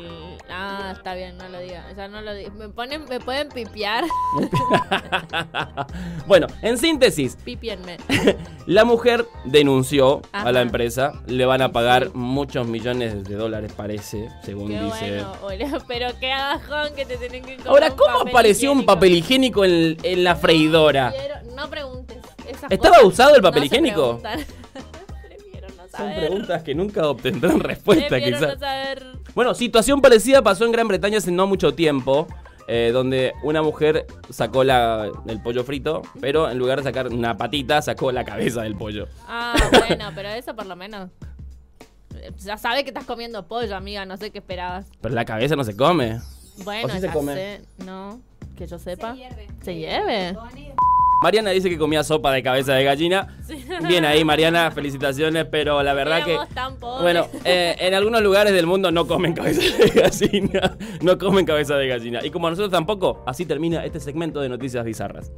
Ah, 0.89 0.93
está 0.93 1.13
bien, 1.13 1.38
no 1.38 1.48
lo 1.50 1.60
diga. 1.60 1.86
O 1.91 1.96
sea, 1.96 2.08
no 2.08 2.22
lo 2.22 2.34
diga. 2.34 2.50
Me, 2.51 2.69
ponen, 2.69 3.05
me 3.05 3.19
pueden 3.19 3.50
pipiar. 3.50 4.05
bueno, 6.27 6.48
en 6.62 6.77
síntesis, 6.77 7.38
Pipienme. 7.43 7.98
la 8.65 8.86
mujer 8.86 9.25
denunció 9.46 10.22
a 10.31 10.51
la 10.51 10.62
empresa. 10.62 11.13
Le 11.27 11.46
van 11.46 11.62
a 11.62 11.72
pagar 11.72 12.13
muchos 12.15 12.67
millones 12.67 13.24
de 13.24 13.36
dólares, 13.36 13.72
parece, 13.75 14.29
según 14.43 14.69
Qué 14.69 14.79
dice. 14.81 15.24
bueno, 15.41 15.77
pero 15.88 16.08
qué 16.19 16.31
agajón 16.31 16.96
que 16.96 17.05
te 17.05 17.17
tienen 17.17 17.43
que 17.43 17.58
Ahora, 17.65 17.91
¿cómo 17.91 18.22
apareció 18.22 18.72
un 18.72 18.86
papel 18.86 19.15
higiénico 19.15 19.65
en, 19.65 19.98
en 20.03 20.24
la 20.24 20.36
freidora? 20.36 21.12
Quiero- 21.15 21.55
No 21.55 21.69
preguntes. 21.69 22.17
esas 22.48 22.72
¿Estaba 22.72 22.96
cosas 22.98 23.03
usado 23.13 23.36
el 23.36 23.41
papel 23.41 23.62
no 23.62 23.65
higiénico? 23.65 24.22
Son 25.96 26.13
preguntas 26.13 26.63
que 26.63 26.75
nunca 26.75 27.08
obtendrán 27.08 27.60
respuesta, 27.62 28.19
quizás. 28.19 28.41
no 28.41 28.60
saber. 28.60 29.05
Bueno, 29.36 29.53
situación 29.53 30.01
parecida 30.01 30.41
pasó 30.41 30.65
en 30.65 30.72
Gran 30.72 30.88
Bretaña 30.88 31.17
hace 31.17 31.31
no 31.31 31.48
mucho 31.48 31.74
tiempo. 31.74 32.27
eh, 32.72 32.91
donde 32.93 33.34
una 33.41 33.63
mujer 33.63 34.05
sacó 34.29 34.63
la, 34.63 35.10
el 35.27 35.41
pollo 35.41 35.63
frito, 35.63 36.03
pero 36.22 36.48
en 36.51 36.60
lugar 36.60 36.77
de 36.77 36.84
sacar 36.84 37.08
una 37.08 37.36
patita, 37.36 37.81
sacó 37.81 38.12
la 38.12 38.24
cabeza 38.24 38.62
del 38.62 38.75
pollo. 38.75 39.08
Ah, 39.27 39.55
bueno, 39.88 40.12
pero 40.13 40.29
eso 40.29 40.55
por 40.55 40.67
lo 40.67 40.75
menos. 40.75 41.10
Ya 42.38 42.58
sabes 42.58 42.84
que 42.84 42.89
estás 42.89 43.05
comiendo 43.05 43.48
pollo, 43.48 43.75
amiga, 43.75 44.05
no 44.05 44.17
sé 44.17 44.29
qué 44.29 44.38
esperabas. 44.38 44.86
Pero 45.01 45.15
la 45.15 45.25
cabeza 45.25 45.55
no 45.55 45.63
se 45.63 45.75
come. 45.75 46.19
Bueno, 46.63 46.89
¿O 46.89 46.91
sí 46.91 47.00
se 47.00 47.08
ya 47.08 47.13
come? 47.13 47.34
sé. 47.34 47.62
No, 47.86 48.19
que 48.55 48.67
yo 48.67 48.77
sepa. 48.77 49.15
Se 49.63 49.74
hierve. 49.75 50.36
Mariana 51.21 51.51
dice 51.51 51.69
que 51.69 51.77
comía 51.77 52.03
sopa 52.03 52.31
de 52.31 52.41
cabeza 52.41 52.73
de 52.73 52.83
gallina. 52.83 53.27
Sí. 53.45 53.65
Bien 53.88 54.05
ahí, 54.05 54.23
Mariana, 54.23 54.71
felicitaciones, 54.71 55.45
pero 55.51 55.83
la 55.83 55.93
verdad 55.93 56.23
que... 56.23 56.38
Tan. 56.53 56.79
Bueno, 56.79 57.27
eh, 57.43 57.75
en 57.79 57.93
algunos 57.93 58.21
lugares 58.21 58.53
del 58.53 58.65
mundo 58.65 58.89
no 58.91 59.05
comen 59.05 59.33
cabeza 59.33 59.61
de 59.77 59.89
gallina. 59.89 60.77
No 61.01 61.17
comen 61.17 61.45
cabeza 61.45 61.75
de 61.75 61.88
gallina. 61.88 62.25
Y 62.25 62.29
como 62.29 62.49
nosotros 62.49 62.71
tampoco, 62.71 63.23
así 63.25 63.45
termina 63.45 63.83
este 63.83 63.99
segmento 63.99 64.39
de 64.39 64.47
noticias 64.47 64.85
bizarras. 64.85 65.31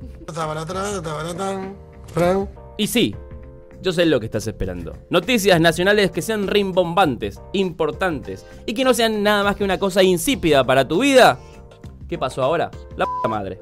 Y 2.78 2.88
sí, 2.88 3.16
yo 3.82 3.92
sé 3.92 4.06
lo 4.06 4.20
que 4.20 4.28
estás 4.28 4.46
esperando. 4.46 4.94
Noticias 5.10 5.60
nacionales 5.60 6.12
que 6.12 6.22
sean 6.22 6.48
rimbombantes, 6.48 7.42
importantes 7.54 8.46
y 8.68 8.76
que 8.76 8.84
no 8.84 8.94
sean 8.94 9.24
nada 9.24 9.44
más 9.44 9.56
que 9.56 9.64
una 9.64 9.80
cosa 9.80 10.04
insípida 10.04 10.64
para 10.64 10.88
tu 10.88 11.02
vida. 11.02 11.40
¿Qué 12.08 12.20
pasó 12.20 12.44
ahora? 12.44 12.70
La 12.98 13.06
puta 13.06 13.28
madre. 13.28 13.60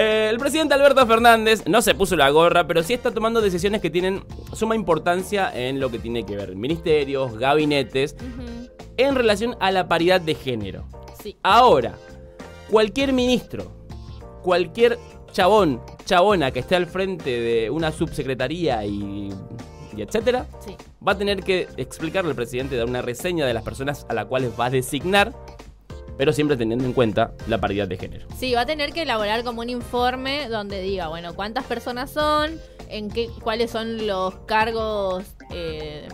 Eh, 0.00 0.28
el 0.30 0.38
presidente 0.38 0.74
Alberto 0.74 1.04
Fernández 1.08 1.64
no 1.66 1.82
se 1.82 1.92
puso 1.92 2.14
la 2.14 2.30
gorra, 2.30 2.68
pero 2.68 2.84
sí 2.84 2.94
está 2.94 3.10
tomando 3.10 3.40
decisiones 3.40 3.80
que 3.80 3.90
tienen 3.90 4.22
suma 4.52 4.76
importancia 4.76 5.50
en 5.52 5.80
lo 5.80 5.90
que 5.90 5.98
tiene 5.98 6.24
que 6.24 6.36
ver 6.36 6.54
ministerios, 6.54 7.36
gabinetes, 7.36 8.14
en 8.96 9.14
relación 9.16 9.56
a 9.58 9.72
la 9.72 9.88
paridad 9.88 10.20
de 10.20 10.36
género. 10.36 10.84
Sí. 11.20 11.36
Ahora, 11.42 11.96
cualquier 12.70 13.12
ministro, 13.12 13.72
cualquier 14.44 15.00
chabón, 15.32 15.80
chabona 16.04 16.52
que 16.52 16.60
esté 16.60 16.76
al 16.76 16.86
frente 16.86 17.40
de 17.40 17.68
una 17.68 17.90
subsecretaría 17.90 18.84
y, 18.86 19.30
y 19.96 20.00
etcétera, 20.02 20.46
Sí. 20.64 20.76
va 21.06 21.12
a 21.12 21.18
tener 21.18 21.42
que 21.42 21.66
explicarle 21.76 22.30
al 22.30 22.36
presidente, 22.36 22.76
dar 22.76 22.86
una 22.86 23.02
reseña 23.02 23.46
de 23.46 23.52
las 23.52 23.64
personas 23.64 24.06
a 24.08 24.14
las 24.14 24.26
cuales 24.26 24.52
va 24.58 24.66
a 24.66 24.70
designar, 24.70 25.32
pero 26.18 26.32
siempre 26.32 26.56
teniendo 26.56 26.84
en 26.84 26.92
cuenta 26.92 27.32
la 27.46 27.58
paridad 27.58 27.88
de 27.88 27.96
género. 27.96 28.26
Sí, 28.36 28.52
va 28.52 28.62
a 28.62 28.66
tener 28.66 28.92
que 28.92 29.02
elaborar 29.02 29.44
como 29.44 29.62
un 29.62 29.70
informe 29.70 30.48
donde 30.48 30.82
diga, 30.82 31.08
bueno, 31.08 31.34
cuántas 31.34 31.64
personas 31.64 32.10
son, 32.10 32.60
en 32.90 33.08
qué, 33.08 33.30
cuáles 33.42 33.70
son 33.70 34.06
los 34.06 34.34
cargos 34.40 35.24
eh, 35.50 36.08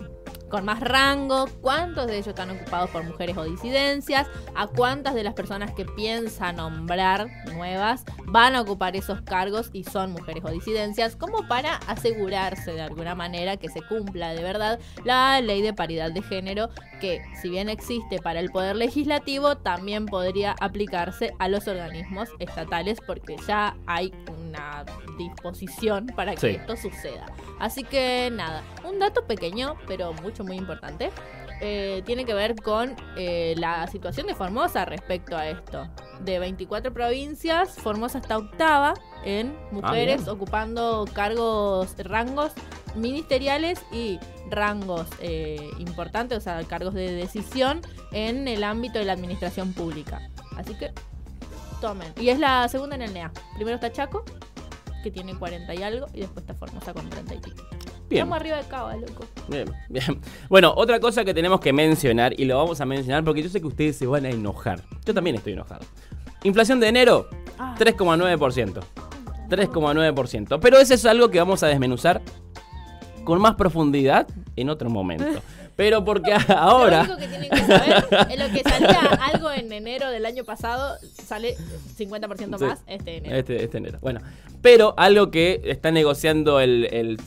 con 0.55 0.63
más 0.63 0.79
rango, 0.79 1.47
cuántos 1.59 2.07
de 2.07 2.13
ellos 2.13 2.27
están 2.27 2.49
ocupados 2.49 2.89
por 2.89 3.03
mujeres 3.03 3.35
o 3.35 3.43
disidencias, 3.43 4.25
a 4.55 4.67
cuántas 4.67 5.13
de 5.13 5.21
las 5.21 5.33
personas 5.33 5.73
que 5.73 5.83
piensa 5.83 6.53
nombrar 6.53 7.27
nuevas 7.53 8.05
van 8.23 8.55
a 8.55 8.61
ocupar 8.61 8.95
esos 8.95 9.19
cargos 9.23 9.69
y 9.73 9.83
son 9.83 10.13
mujeres 10.13 10.45
o 10.45 10.51
disidencias, 10.51 11.17
como 11.17 11.45
para 11.49 11.75
asegurarse 11.87 12.71
de 12.71 12.79
alguna 12.83 13.15
manera 13.15 13.57
que 13.57 13.67
se 13.67 13.81
cumpla 13.81 14.29
de 14.33 14.43
verdad 14.43 14.79
la 15.03 15.41
ley 15.41 15.61
de 15.61 15.73
paridad 15.73 16.13
de 16.13 16.21
género, 16.21 16.69
que 17.01 17.21
si 17.41 17.49
bien 17.49 17.67
existe 17.67 18.19
para 18.19 18.39
el 18.39 18.49
poder 18.49 18.77
legislativo, 18.77 19.57
también 19.57 20.05
podría 20.05 20.55
aplicarse 20.61 21.33
a 21.37 21.49
los 21.49 21.67
organismos 21.67 22.29
estatales, 22.39 22.99
porque 23.05 23.35
ya 23.45 23.75
hay 23.87 24.13
una 24.27 24.85
disposición 25.17 26.07
para 26.15 26.33
que 26.35 26.39
Sí. 26.39 26.47
esto 26.47 26.77
suceda. 26.77 27.25
Así 27.59 27.83
que 27.83 28.29
nada, 28.31 28.63
un 28.85 28.99
dato 28.99 29.25
pequeño, 29.25 29.75
pero 29.85 30.13
mucho, 30.13 30.44
muy 30.45 30.57
importante. 30.57 31.11
eh, 31.61 32.01
tiene 32.05 32.25
que 32.25 32.33
ver 32.33 32.55
con 32.55 32.95
eh, 33.15 33.55
la 33.57 33.87
situación 33.87 34.27
de 34.27 34.35
Formosa 34.35 34.85
respecto 34.85 35.37
a 35.37 35.47
esto. 35.47 35.87
De 36.21 36.39
24 36.39 36.93
provincias, 36.93 37.75
Formosa 37.75 38.19
está 38.19 38.37
octava 38.37 38.93
en 39.23 39.55
mujeres 39.71 40.27
ocupando 40.27 41.05
cargos, 41.13 41.95
rangos 41.97 42.51
ministeriales 42.95 43.81
y 43.91 44.19
rangos 44.49 45.07
eh, 45.19 45.69
importantes, 45.79 46.37
o 46.37 46.41
sea, 46.41 46.63
cargos 46.63 46.93
de 46.93 47.11
decisión 47.11 47.81
en 48.11 48.47
el 48.47 48.63
ámbito 48.63 48.99
de 48.99 49.05
la 49.05 49.13
administración 49.13 49.73
pública. 49.73 50.29
Así 50.57 50.73
que 50.75 50.91
tomen. 51.81 52.13
Y 52.19 52.29
es 52.29 52.39
la 52.39 52.67
segunda 52.69 52.95
en 52.95 53.01
el 53.01 53.13
NEA. 53.13 53.31
Primero 53.55 53.75
está 53.75 53.91
Chaco, 53.91 54.23
que 55.03 55.11
tiene 55.11 55.37
40 55.37 55.73
y 55.75 55.83
algo, 55.83 56.07
y 56.13 56.21
después 56.21 56.43
está 56.43 56.53
Formosa 56.53 56.93
con 56.93 57.09
30 57.09 57.35
y 57.35 57.39
pico. 57.39 57.63
Bien. 58.09 58.23
Estamos 58.23 58.39
arriba 58.39 58.57
de 58.57 58.63
Cava, 58.67 58.95
loco. 58.95 59.25
Bien, 59.47 59.65
bien. 59.89 60.19
Bueno, 60.49 60.73
otra 60.75 60.99
cosa 60.99 61.25
que 61.25 61.33
tenemos 61.33 61.59
que 61.59 61.73
mencionar, 61.73 62.39
y 62.39 62.45
lo 62.45 62.57
vamos 62.57 62.79
a 62.81 62.85
mencionar 62.85 63.23
porque 63.23 63.41
yo 63.43 63.49
sé 63.49 63.59
que 63.61 63.67
ustedes 63.67 63.97
se 63.97 64.05
van 64.05 64.25
a 64.25 64.29
enojar. 64.29 64.81
Yo 65.05 65.13
también 65.13 65.35
estoy 65.35 65.53
enojado. 65.53 65.85
Inflación 66.43 66.79
de 66.79 66.87
enero, 66.87 67.27
Ah. 67.57 67.75
3,9%. 67.79 68.81
3,9%. 69.49 70.59
Pero 70.59 70.77
eso 70.77 70.93
es 70.93 71.05
algo 71.05 71.29
que 71.29 71.39
vamos 71.39 71.63
a 71.63 71.67
desmenuzar 71.67 72.21
con 73.23 73.39
más 73.41 73.55
profundidad 73.55 74.27
en 74.55 74.69
otro 74.69 74.89
momento. 74.89 75.25
Pero 75.75 76.03
porque 76.05 76.33
ahora... 76.47 77.03
Lo 77.03 77.15
único 77.15 77.17
que 77.17 77.27
tienen 77.27 77.49
que 77.49 77.57
saber 77.65 78.05
es 78.31 78.39
lo 78.39 78.49
que 78.53 78.69
salía 78.69 78.99
algo 79.33 79.51
en 79.51 79.71
enero 79.71 80.09
del 80.09 80.25
año 80.25 80.43
pasado, 80.43 80.97
sale 81.25 81.55
50% 81.97 82.57
Sí. 82.57 82.63
más 82.65 82.81
este 82.87 83.17
enero. 83.17 83.35
Este, 83.35 83.63
este 83.63 83.77
enero. 83.77 83.97
Bueno, 84.01 84.21
pero 84.61 84.93
algo 84.97 85.31
que 85.31 85.61
está 85.65 85.91
negociando 85.91 86.59
el, 86.59 86.85
el, 86.91 87.19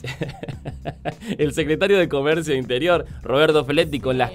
el 1.38 1.52
secretario 1.52 1.98
de 1.98 2.08
Comercio 2.08 2.54
Interior, 2.54 3.04
Roberto 3.22 3.64
Feletti, 3.64 4.00
con 4.00 4.18
las, 4.18 4.32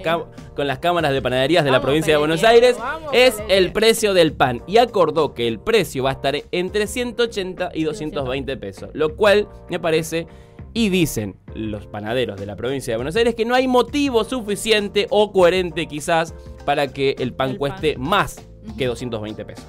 con 0.54 0.66
las 0.66 0.78
cámaras 0.78 1.12
de 1.12 1.20
panaderías 1.20 1.64
de 1.64 1.70
la 1.70 1.80
provincia 1.80 2.14
de 2.14 2.18
Buenos 2.18 2.44
Aires, 2.44 2.76
vamos, 2.78 3.10
es 3.12 3.34
el 3.48 3.72
precio 3.72 4.14
del 4.14 4.32
pan. 4.32 4.62
Y 4.66 4.78
acordó 4.78 5.34
que 5.34 5.48
el 5.48 5.58
precio 5.58 6.04
va 6.04 6.10
a 6.10 6.14
estar 6.14 6.34
entre 6.52 6.86
180 6.86 7.70
y 7.74 7.84
220 7.84 8.56
pesos. 8.56 8.90
Lo 8.92 9.16
cual 9.16 9.48
me 9.68 9.78
parece... 9.80 10.26
Y 10.76 10.88
dicen 10.88 11.36
los 11.54 11.86
panaderos 11.86 12.38
de 12.38 12.46
la 12.46 12.56
provincia 12.56 12.92
de 12.92 12.96
Buenos 12.96 13.14
Aires 13.14 13.34
que 13.36 13.44
no 13.44 13.54
hay 13.54 13.68
motivo 13.68 14.24
suficiente 14.24 15.06
o 15.08 15.30
coherente 15.32 15.86
quizás 15.86 16.34
para 16.64 16.88
que 16.88 17.14
el 17.18 17.32
pan 17.32 17.50
El 17.50 17.54
pan. 17.54 17.58
cueste 17.58 17.96
más 17.96 18.42
que 18.76 18.86
220 18.86 19.44
pesos. 19.44 19.64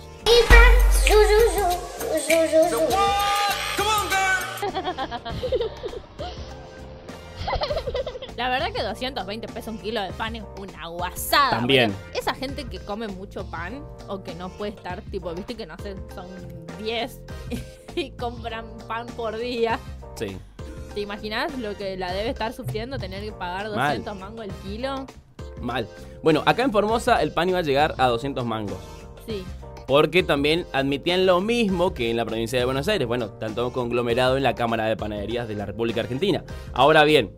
La 8.36 8.50
verdad 8.50 8.72
que 8.74 8.82
220 8.84 9.48
pesos 9.48 9.74
un 9.76 9.78
kilo 9.80 10.02
de 10.02 10.12
pan 10.12 10.36
es 10.36 10.44
una 10.60 10.88
guasada. 10.88 11.52
También. 11.52 11.96
Esa 12.14 12.34
gente 12.34 12.66
que 12.66 12.80
come 12.80 13.08
mucho 13.08 13.46
pan 13.50 13.82
o 14.08 14.24
que 14.24 14.36
no 14.36 14.50
puede 14.50 14.74
estar, 14.74 15.02
tipo, 15.04 15.34
viste 15.34 15.56
que 15.56 15.66
no 15.66 15.78
sé, 15.78 15.96
son 16.14 16.28
10 16.84 17.22
y 17.96 18.12
compran 18.12 18.66
pan 18.88 19.08
por 19.16 19.38
día. 19.38 19.80
Sí. 20.16 20.38
¿Te 20.96 21.02
imaginas 21.02 21.60
lo 21.60 21.76
que 21.76 21.98
la 21.98 22.14
debe 22.14 22.30
estar 22.30 22.54
sufriendo 22.54 22.98
tener 22.98 23.22
que 23.22 23.34
pagar 23.34 23.70
Mal. 23.70 23.98
200 23.98 24.18
mangos 24.18 24.46
el 24.46 24.52
kilo? 24.64 25.06
Mal. 25.62 25.90
Bueno, 26.24 26.42
acá 26.46 26.64
en 26.64 26.72
Formosa 26.72 27.22
el 27.22 27.34
pan 27.34 27.50
iba 27.50 27.60
a 27.60 27.64
llegar 27.64 27.96
a 27.98 28.08
200 28.08 28.46
mangos. 28.46 28.78
Sí. 29.28 29.44
Porque 29.88 30.24
también 30.24 30.66
admitían 30.72 31.26
lo 31.26 31.42
mismo 31.42 31.94
que 31.94 32.10
en 32.12 32.16
la 32.16 32.24
provincia 32.24 32.58
de 32.58 32.64
Buenos 32.64 32.88
Aires. 32.88 33.10
Bueno, 33.10 33.28
tanto 33.32 33.74
conglomerado 33.74 34.38
en 34.38 34.44
la 34.44 34.56
Cámara 34.56 34.86
de 34.86 34.96
Panaderías 34.96 35.50
de 35.50 35.56
la 35.56 35.66
República 35.66 36.00
Argentina. 36.00 36.46
Ahora 36.72 37.04
bien, 37.04 37.36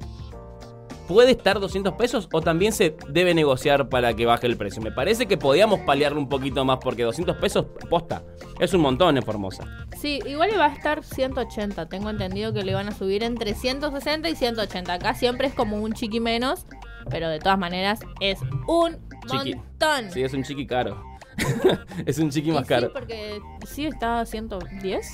¿puede 1.07 1.31
estar 1.31 1.59
200 1.59 1.93
pesos 1.93 2.27
o 2.31 2.41
también 2.41 2.73
se 2.73 2.95
debe 3.09 3.33
negociar 3.33 3.89
para 3.89 4.13
que 4.13 4.25
baje 4.25 4.47
el 4.47 4.57
precio? 4.57 4.81
Me 4.81 4.91
parece 4.91 5.25
que 5.25 5.37
podíamos 5.37 5.79
paliarlo 5.81 6.19
un 6.19 6.29
poquito 6.29 6.63
más 6.65 6.77
porque 6.81 7.03
200 7.03 7.37
pesos 7.37 7.65
posta. 7.89 8.23
Es 8.59 8.73
un 8.73 8.81
montón 8.81 9.17
en 9.17 9.23
Formosa. 9.23 9.65
Sí, 9.99 10.19
igual 10.25 10.51
va 10.59 10.65
a 10.65 10.73
estar 10.73 11.03
180. 11.03 11.87
Tengo 11.89 12.09
entendido 12.09 12.53
que 12.53 12.63
le 12.63 12.73
van 12.73 12.89
a 12.89 12.91
subir 12.91 13.23
entre 13.23 13.53
160 13.55 14.29
y 14.29 14.35
180. 14.35 14.93
Acá 14.93 15.13
siempre 15.15 15.47
es 15.47 15.53
como 15.53 15.77
un 15.77 15.93
chiqui 15.93 16.19
menos, 16.19 16.65
pero 17.09 17.29
de 17.29 17.39
todas 17.39 17.57
maneras 17.57 17.99
es 18.19 18.39
un 18.67 18.97
Chiqui. 19.27 19.55
montón. 19.55 20.11
Sí, 20.11 20.23
es 20.23 20.33
un 20.33 20.43
chiqui 20.43 20.67
caro. 20.67 21.03
es 22.05 22.17
un 22.19 22.29
chiqui 22.29 22.49
Y 22.49 22.53
más 22.53 22.63
sí, 22.63 22.67
caro. 22.69 22.91
porque 22.93 23.39
sí 23.67 23.85
está 23.85 24.21
a 24.21 24.25
110, 24.25 25.07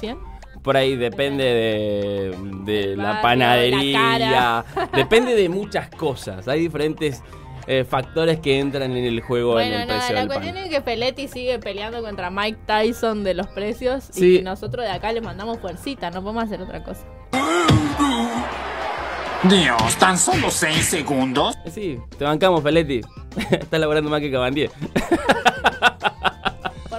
100. 0.00 0.18
Por 0.68 0.76
ahí 0.76 0.96
depende 0.96 1.44
de, 1.44 2.34
de 2.66 2.94
la 2.94 3.22
panadería. 3.22 4.18
la 4.18 4.64
depende 4.92 5.34
de 5.34 5.48
muchas 5.48 5.88
cosas. 5.88 6.46
Hay 6.46 6.60
diferentes 6.60 7.22
eh, 7.66 7.84
factores 7.88 8.38
que 8.40 8.58
entran 8.60 8.94
en 8.94 9.02
el 9.02 9.22
juego 9.22 9.58
en 9.58 9.68
Bueno, 9.70 9.82
el 9.82 9.88
nada, 9.88 9.98
precio 10.00 10.14
la 10.14 10.20
del 10.20 10.28
cuestión 10.28 10.54
pan. 10.56 10.64
es 10.64 10.68
que 10.70 10.80
Peletti 10.82 11.26
sigue 11.26 11.58
peleando 11.58 12.02
contra 12.02 12.28
Mike 12.28 12.58
Tyson 12.66 13.24
de 13.24 13.32
los 13.32 13.46
precios 13.46 14.08
Sí. 14.10 14.40
y 14.40 14.42
nosotros 14.42 14.84
de 14.84 14.90
acá 14.92 15.10
le 15.12 15.22
mandamos 15.22 15.58
fuercita, 15.58 16.10
no 16.10 16.20
podemos 16.20 16.44
hacer 16.44 16.60
otra 16.60 16.84
cosa. 16.84 17.00
Dios, 19.44 19.96
tan 19.98 20.18
solo 20.18 20.50
seis 20.50 20.84
segundos. 20.84 21.56
Sí, 21.72 21.98
te 22.18 22.24
bancamos, 22.24 22.60
Peletti. 22.60 23.00
Estás 23.50 23.80
laburando 23.80 24.10
más 24.10 24.20
que 24.20 24.30
Cabandier. 24.30 24.70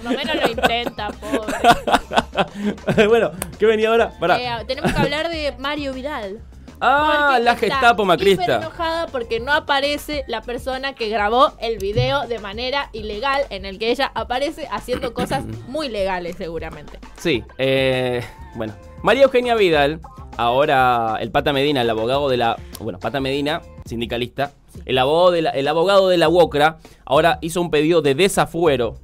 Lo 0.09 0.17
menos 0.17 0.35
lo 0.35 0.49
intenta, 0.51 1.07
pobre. 1.09 3.07
bueno, 3.07 3.31
¿qué 3.57 3.65
venía 3.65 3.89
ahora? 3.89 4.11
Pará. 4.19 4.39
Eh, 4.61 4.65
tenemos 4.65 4.91
que 4.93 4.99
hablar 4.99 5.29
de 5.29 5.53
Mario 5.57 5.93
Vidal. 5.93 6.39
ah, 6.81 7.27
Porque 7.31 7.43
la 7.43 7.55
Gestapo 7.55 8.05
macrista. 8.05 8.57
enojada 8.57 9.07
porque 9.07 9.39
no 9.39 9.51
aparece 9.53 10.23
la 10.27 10.41
persona 10.41 10.93
que 10.95 11.09
grabó 11.09 11.53
el 11.59 11.77
video 11.77 12.27
de 12.27 12.39
manera 12.39 12.89
ilegal 12.93 13.43
en 13.49 13.65
el 13.65 13.79
que 13.79 13.91
ella 13.91 14.11
aparece 14.15 14.67
haciendo 14.71 15.13
cosas 15.13 15.45
muy 15.67 15.89
legales 15.89 16.35
seguramente. 16.37 16.99
Sí, 17.17 17.43
eh, 17.57 18.23
bueno. 18.55 18.73
María 19.03 19.23
Eugenia 19.23 19.55
Vidal, 19.55 20.01
ahora 20.37 21.17
el 21.21 21.31
Pata 21.31 21.53
Medina, 21.53 21.81
el 21.81 21.89
abogado 21.89 22.27
de 22.29 22.37
la. 22.37 22.57
Bueno, 22.79 22.99
Pata 22.99 23.19
Medina, 23.21 23.61
sindicalista, 23.85 24.51
el 24.85 24.97
abogado 24.97 25.31
de 25.31 25.41
la, 25.43 25.49
el 25.51 25.67
abogado 25.67 26.09
de 26.09 26.17
la 26.17 26.27
UOCRA, 26.27 26.79
ahora 27.05 27.39
hizo 27.41 27.61
un 27.61 27.71
pedido 27.71 28.01
de 28.01 28.15
desafuero 28.15 28.97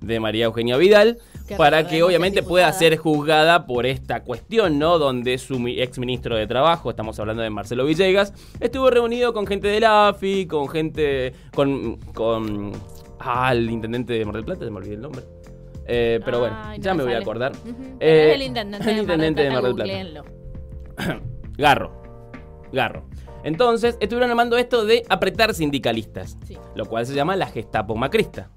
de 0.00 0.20
María 0.20 0.46
Eugenia 0.46 0.76
Vidal 0.76 1.18
Que 1.46 1.56
para 1.56 1.86
que 1.86 2.02
obviamente 2.02 2.42
pueda 2.42 2.72
ser 2.72 2.96
juzgada 2.96 3.66
por 3.66 3.86
esta 3.86 4.22
cuestión, 4.22 4.78
¿no? 4.78 4.98
Donde 4.98 5.38
su 5.38 5.56
ex 5.66 5.98
ministro 5.98 6.36
de 6.36 6.46
Trabajo, 6.46 6.90
estamos 6.90 7.18
hablando 7.18 7.42
de 7.42 7.50
Marcelo 7.50 7.84
Villegas, 7.84 8.32
estuvo 8.60 8.90
reunido 8.90 9.32
con 9.32 9.46
gente 9.46 9.68
del 9.68 9.84
AFI, 9.84 10.46
con 10.46 10.68
gente. 10.68 11.32
con. 11.54 11.96
con. 12.14 12.72
Ah, 13.20 13.52
el 13.52 13.68
intendente 13.70 14.12
de 14.12 14.24
Mar 14.24 14.36
del 14.36 14.44
Plata, 14.44 14.64
se 14.64 14.70
me 14.70 14.76
olvidé 14.76 14.94
el 14.94 15.00
nombre. 15.02 15.22
Eh, 15.86 16.20
pero 16.24 16.40
bueno, 16.40 16.56
Ay, 16.62 16.78
no 16.78 16.84
ya 16.84 16.94
me 16.94 17.02
voy 17.02 17.14
a 17.14 17.18
acordar. 17.18 17.52
Eh, 17.98 18.32
el 18.34 18.42
intendente, 18.42 18.90
el 18.90 18.98
intendente 18.98 19.42
de 19.42 19.50
Mar 19.50 19.62
del 19.62 19.74
Plata. 19.74 20.24
Garro. 21.58 22.02
Garro. 22.72 23.08
Entonces, 23.44 23.96
estuvieron 24.00 24.30
armando 24.30 24.58
esto 24.58 24.84
de 24.84 25.04
apretar 25.08 25.54
sindicalistas. 25.54 26.36
Sí. 26.46 26.56
Lo 26.74 26.86
cual 26.86 27.06
se 27.06 27.14
llama 27.14 27.36
la 27.36 27.46
Gestapo 27.46 27.96
macrista. 27.96 28.50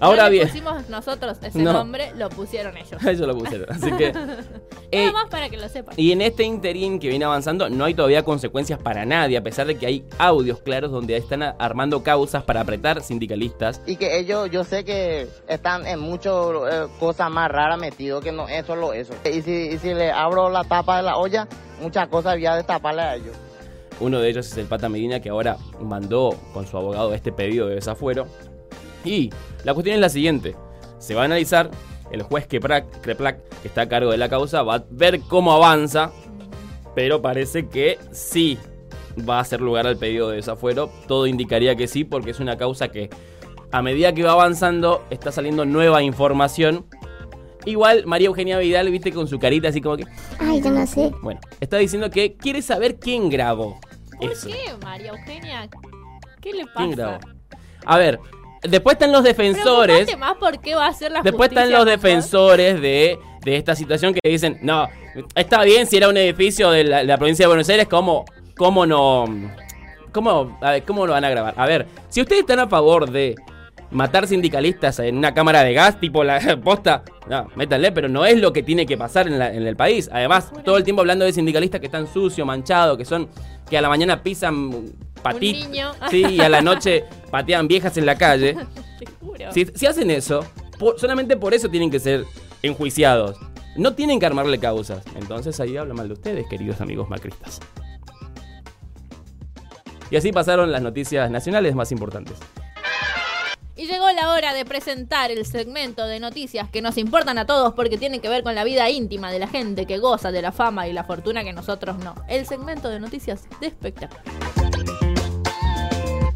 Ahora 0.00 0.24
no 0.24 0.30
bien. 0.30 0.46
pusimos 0.48 0.88
nosotros 0.88 1.38
ese 1.42 1.58
No. 1.58 1.72
nombre, 1.72 2.12
lo 2.16 2.28
pusieron 2.28 2.76
ellos. 2.76 3.02
Eso 3.06 3.26
lo 3.26 3.36
pusieron. 3.36 3.66
Así 3.70 3.90
que. 3.92 4.06
eh, 4.90 5.06
Nada 5.06 5.12
más 5.12 5.30
para 5.30 5.48
que 5.48 5.56
lo 5.56 5.68
sepan. 5.68 5.94
y 5.96 6.12
en 6.12 6.20
este 6.22 6.44
interín 6.44 6.98
que 6.98 7.08
viene 7.08 7.24
avanzando, 7.24 7.68
no 7.70 7.84
hay 7.86 7.94
todavía 7.94 8.22
consecuencias 8.22 8.78
para 8.78 9.04
nadie, 9.06 9.36
a 9.38 9.42
pesar 9.42 9.66
de 9.66 9.76
que 9.78 9.86
hay 9.86 10.04
audios 10.18 10.60
claros 10.60 10.90
donde 10.90 11.16
están 11.16 11.42
armando 11.42 12.02
causas 12.02 12.42
para 12.44 12.60
apretar 12.60 13.02
sindicalistas. 13.02 13.80
Y 13.86 13.96
que 13.96 14.18
ellos, 14.18 14.50
yo 14.50 14.64
sé 14.64 14.84
que 14.84 15.28
están 15.48 15.86
en 15.86 15.98
muchas 16.00 16.34
eh, 16.70 16.86
cosas 17.00 17.30
más 17.30 17.50
raras 17.50 17.78
metidos 17.78 18.22
que 18.22 18.32
no 18.32 18.48
es 18.48 18.66
solo 18.66 18.92
eso. 18.92 19.14
Y 19.24 19.40
si, 19.42 19.50
y 19.68 19.78
si 19.78 19.94
le 19.94 20.10
abro 20.12 20.50
la 20.50 20.64
tapa 20.64 20.98
de 20.98 21.04
la 21.04 21.16
olla, 21.16 21.48
muchas 21.80 22.08
cosas 22.08 22.34
voy 22.34 22.46
a 22.46 22.56
destaparle 22.56 23.02
a 23.02 23.14
ellos. 23.16 23.34
Uno 23.98 24.20
de 24.20 24.28
ellos 24.28 24.46
es 24.46 24.56
el 24.58 24.66
Pata 24.66 24.90
Medina, 24.90 25.20
que 25.20 25.30
ahora 25.30 25.56
mandó 25.80 26.36
con 26.52 26.66
su 26.66 26.76
abogado 26.76 27.14
este 27.14 27.32
pedido 27.32 27.66
de 27.68 27.76
desafuero. 27.76 28.26
Y 29.06 29.30
la 29.64 29.72
cuestión 29.72 29.94
es 29.94 30.00
la 30.00 30.08
siguiente: 30.08 30.56
se 30.98 31.14
va 31.14 31.22
a 31.22 31.24
analizar, 31.24 31.70
el 32.10 32.22
juez 32.22 32.46
Kreplak, 32.46 33.00
que 33.62 33.68
está 33.68 33.82
a 33.82 33.88
cargo 33.88 34.10
de 34.10 34.18
la 34.18 34.28
causa, 34.28 34.62
va 34.62 34.74
a 34.74 34.84
ver 34.90 35.20
cómo 35.20 35.52
avanza, 35.52 36.12
pero 36.94 37.22
parece 37.22 37.68
que 37.68 37.98
sí 38.12 38.58
va 39.28 39.38
a 39.38 39.40
hacer 39.40 39.60
lugar 39.60 39.86
al 39.86 39.96
pedido 39.96 40.28
de 40.28 40.36
desafuero. 40.36 40.90
Todo 41.06 41.26
indicaría 41.26 41.76
que 41.76 41.86
sí, 41.88 42.04
porque 42.04 42.32
es 42.32 42.40
una 42.40 42.56
causa 42.56 42.88
que 42.88 43.08
a 43.72 43.82
medida 43.82 44.12
que 44.12 44.22
va 44.22 44.32
avanzando 44.32 45.04
está 45.10 45.32
saliendo 45.32 45.64
nueva 45.64 46.02
información. 46.02 46.86
Igual 47.64 48.06
María 48.06 48.28
Eugenia 48.28 48.58
Vidal, 48.58 48.90
viste, 48.90 49.12
con 49.12 49.26
su 49.26 49.38
carita 49.38 49.68
así 49.68 49.80
como 49.80 49.96
que. 49.96 50.04
Ay, 50.38 50.60
yo 50.62 50.70
no 50.70 50.86
sé. 50.86 51.12
Bueno, 51.22 51.40
está 51.60 51.78
diciendo 51.78 52.10
que 52.10 52.36
quiere 52.36 52.62
saber 52.62 52.98
quién 52.98 53.28
grabó. 53.28 53.80
¿Por 54.20 54.30
eso. 54.32 54.48
qué, 54.48 54.74
María 54.84 55.10
Eugenia? 55.10 55.68
¿Qué 56.40 56.52
le 56.52 56.64
¿Quién 56.76 56.90
pasa? 56.90 57.18
grabó? 57.18 57.18
A 57.84 57.98
ver, 57.98 58.20
después 58.68 58.94
están 58.94 59.12
los 59.12 59.22
defensores. 59.24 60.16
Más 60.18 60.36
por 60.36 60.58
qué 60.60 60.74
va 60.74 60.86
a 60.86 60.92
ser 60.92 61.12
la 61.12 61.22
Después 61.22 61.48
están 61.50 61.70
los 61.70 61.84
defensores 61.86 62.80
de, 62.80 63.18
de 63.44 63.56
esta 63.56 63.74
situación 63.74 64.14
que 64.14 64.20
dicen, 64.28 64.58
no, 64.62 64.88
está 65.34 65.62
bien 65.64 65.86
si 65.86 65.96
era 65.96 66.08
un 66.08 66.16
edificio 66.16 66.70
de 66.70 66.84
la, 66.84 66.98
de 66.98 67.04
la 67.04 67.16
provincia 67.18 67.44
de 67.44 67.48
Buenos 67.48 67.68
Aires, 67.68 67.86
¿cómo, 67.88 68.24
cómo 68.56 68.86
no? 68.86 69.24
¿Cómo, 70.12 70.58
a 70.62 70.70
ver, 70.72 70.82
¿Cómo 70.84 71.06
lo 71.06 71.12
van 71.12 71.24
a 71.24 71.30
grabar? 71.30 71.54
A 71.56 71.66
ver, 71.66 71.86
si 72.08 72.20
ustedes 72.22 72.40
están 72.40 72.58
a 72.60 72.66
favor 72.68 73.10
de 73.10 73.34
matar 73.90 74.26
sindicalistas 74.26 74.98
en 74.98 75.16
una 75.16 75.32
cámara 75.34 75.62
de 75.62 75.72
gas, 75.74 76.00
tipo 76.00 76.24
la 76.24 76.40
posta, 76.64 77.02
no, 77.28 77.48
métanle, 77.54 77.92
pero 77.92 78.08
no 78.08 78.24
es 78.24 78.38
lo 78.40 78.52
que 78.52 78.62
tiene 78.62 78.86
que 78.86 78.96
pasar 78.96 79.26
en, 79.28 79.38
la- 79.38 79.52
en 79.52 79.66
el 79.66 79.76
país. 79.76 80.08
Además, 80.12 80.50
todo 80.64 80.76
el 80.78 80.84
tiempo 80.84 81.02
hablando 81.02 81.24
de 81.24 81.32
sindicalistas 81.32 81.80
que 81.80 81.86
están 81.86 82.06
sucios, 82.12 82.46
manchados, 82.46 82.96
que 82.96 83.04
son, 83.04 83.28
que 83.68 83.76
a 83.76 83.82
la 83.82 83.88
mañana 83.88 84.22
pisan 84.22 84.70
patitas. 85.22 85.68
niño. 85.68 85.92
Sí, 86.10 86.24
y 86.24 86.40
a 86.40 86.48
la 86.48 86.60
noche 86.62 87.04
patean 87.30 87.68
viejas 87.68 87.96
en 87.96 88.06
la 88.06 88.16
calle. 88.16 88.54
Te 88.98 89.06
juro. 89.20 89.52
Si, 89.52 89.66
si 89.74 89.86
hacen 89.86 90.10
eso, 90.10 90.44
por- 90.78 90.98
solamente 90.98 91.36
por 91.36 91.54
eso 91.54 91.68
tienen 91.68 91.90
que 91.90 92.00
ser 92.00 92.24
enjuiciados. 92.62 93.36
No 93.76 93.94
tienen 93.94 94.18
que 94.18 94.26
armarle 94.26 94.58
causas. 94.58 95.04
Entonces 95.16 95.58
ahí 95.60 95.76
habla 95.76 95.92
mal 95.94 96.08
de 96.08 96.14
ustedes, 96.14 96.46
queridos 96.48 96.80
amigos 96.80 97.08
macristas. 97.10 97.60
Y 100.10 100.16
así 100.16 100.32
pasaron 100.32 100.70
las 100.72 100.82
noticias 100.82 101.30
nacionales 101.30 101.74
más 101.74 101.90
importantes. 101.92 102.36
Y 103.78 103.86
llegó 103.86 104.10
la 104.12 104.30
hora 104.30 104.54
de 104.54 104.64
presentar 104.64 105.30
el 105.30 105.44
segmento 105.44 106.06
de 106.06 106.18
noticias 106.20 106.70
que 106.70 106.80
nos 106.80 106.96
importan 106.96 107.36
a 107.36 107.44
todos 107.44 107.74
porque 107.74 107.98
tienen 107.98 108.20
que 108.22 108.28
ver 108.30 108.42
con 108.42 108.54
la 108.54 108.64
vida 108.64 108.88
íntima 108.88 109.30
de 109.30 109.38
la 109.38 109.48
gente 109.48 109.84
que 109.84 109.98
goza 109.98 110.32
de 110.32 110.40
la 110.40 110.52
fama 110.52 110.88
y 110.88 110.94
la 110.94 111.04
fortuna 111.04 111.44
que 111.44 111.52
nosotros 111.52 111.98
no. 111.98 112.14
El 112.28 112.46
segmento 112.46 112.88
de 112.88 113.00
noticias 113.00 113.44
de 113.60 113.66
espectáculo. 113.66 114.22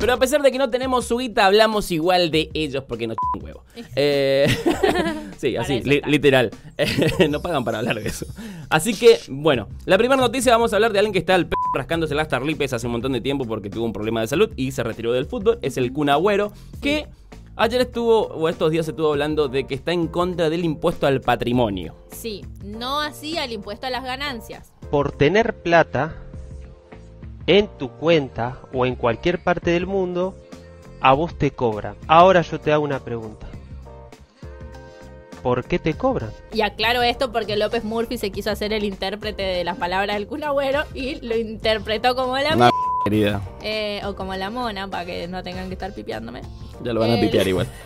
Pero 0.01 0.15
a 0.15 0.17
pesar 0.17 0.41
de 0.41 0.51
que 0.51 0.57
no 0.59 0.71
tenemos 0.71 1.05
su 1.05 1.19
guita, 1.19 1.45
hablamos 1.45 1.91
igual 1.91 2.31
de 2.31 2.51
ellos 2.55 2.85
porque 2.85 3.07
nos 3.07 3.17
un 3.37 3.45
huevo. 3.45 3.65
Eh, 3.97 4.47
sí, 5.39 5.57
así, 5.57 5.81
li- 5.83 6.01
literal. 6.07 6.51
Eh, 6.79 7.29
no 7.31 7.41
pagan 7.43 7.65
para 7.65 7.79
hablar 7.79 7.97
de 8.01 8.09
eso. 8.09 8.27
Así 8.69 8.95
que, 8.95 9.19
bueno, 9.29 9.69
la 9.85 9.97
primera 9.99 10.21
noticia 10.21 10.53
vamos 10.53 10.73
a 10.73 10.77
hablar 10.77 10.93
de 10.93 10.99
alguien 11.01 11.13
que 11.13 11.19
está 11.19 11.35
al 11.35 11.47
p 11.47 11.55
rascándose 11.75 12.15
las 12.15 12.29
tarlipes 12.29 12.73
hace 12.73 12.87
un 12.87 12.93
montón 12.93 13.13
de 13.13 13.21
tiempo 13.21 13.45
porque 13.47 13.69
tuvo 13.71 13.85
un 13.85 13.93
problema 13.93 14.21
de 14.21 14.27
salud 14.27 14.51
y 14.57 14.73
se 14.73 14.83
retiró 14.83 15.13
del 15.13 15.27
fútbol. 15.27 15.59
Es 15.63 15.77
el 15.77 15.93
Kun 15.93 16.09
Agüero, 16.11 16.53
que 16.83 17.07
ayer 17.57 17.81
estuvo, 17.83 18.27
o 18.27 18.49
estos 18.49 18.71
días 18.71 18.89
estuvo 18.89 19.11
hablando 19.13 19.49
de 19.49 19.67
que 19.67 19.75
está 19.75 19.93
en 19.93 20.07
contra 20.09 20.51
del 20.51 20.65
impuesto 20.65 21.07
al 21.07 21.21
patrimonio. 21.21 21.95
Sí, 22.11 22.45
no 22.65 23.01
así 23.01 23.37
al 23.39 23.53
impuesto 23.53 23.87
a 23.87 23.91
las 23.91 24.03
ganancias. 24.05 24.73
por 24.91 25.13
tener 25.13 25.55
plata 25.63 26.17
en 27.59 27.67
tu 27.79 27.91
cuenta 27.91 28.59
o 28.73 28.87
en 28.87 28.95
cualquier 28.95 29.43
parte 29.43 29.71
del 29.73 29.87
mundo, 29.87 30.35
a 31.01 31.13
vos 31.15 31.37
te 31.37 31.51
cobran. 31.51 31.97
Ahora 32.07 32.43
yo 32.43 32.61
te 32.61 32.73
hago 32.73 32.85
una 32.85 33.01
pregunta. 33.01 33.47
¿Por 35.43 35.65
qué 35.65 35.79
te 35.79 35.95
cobran? 35.95 36.31
Y 36.53 36.61
aclaro 36.61 37.03
esto 37.03 37.33
porque 37.33 37.57
López 37.57 37.83
Murphy 37.83 38.19
se 38.19 38.31
quiso 38.31 38.51
hacer 38.51 38.73
el 38.75 38.85
intérprete 38.85 39.43
de 39.43 39.65
las 39.65 39.79
palabras 39.79 40.17
del 40.17 40.27
Kun 40.27 40.45
Agüero 40.45 40.85
y 40.95 41.17
lo 41.27 41.35
interpretó 41.37 42.15
como 42.15 42.37
la 42.39 42.55
Una 42.55 42.71
querida. 43.05 43.41
eh, 43.63 44.03
o 44.05 44.15
como 44.15 44.35
la 44.37 44.51
mona 44.51 44.87
para 44.89 45.07
que 45.07 45.27
no 45.29 45.43
tengan 45.43 45.69
que 45.69 45.75
estar 45.75 45.93
pipeándome. 45.95 46.43
Ya 46.85 46.93
lo 46.93 47.01
van 47.01 47.11
a 47.11 47.15
El- 47.15 47.21
pipear 47.21 47.49
igual. 47.49 47.67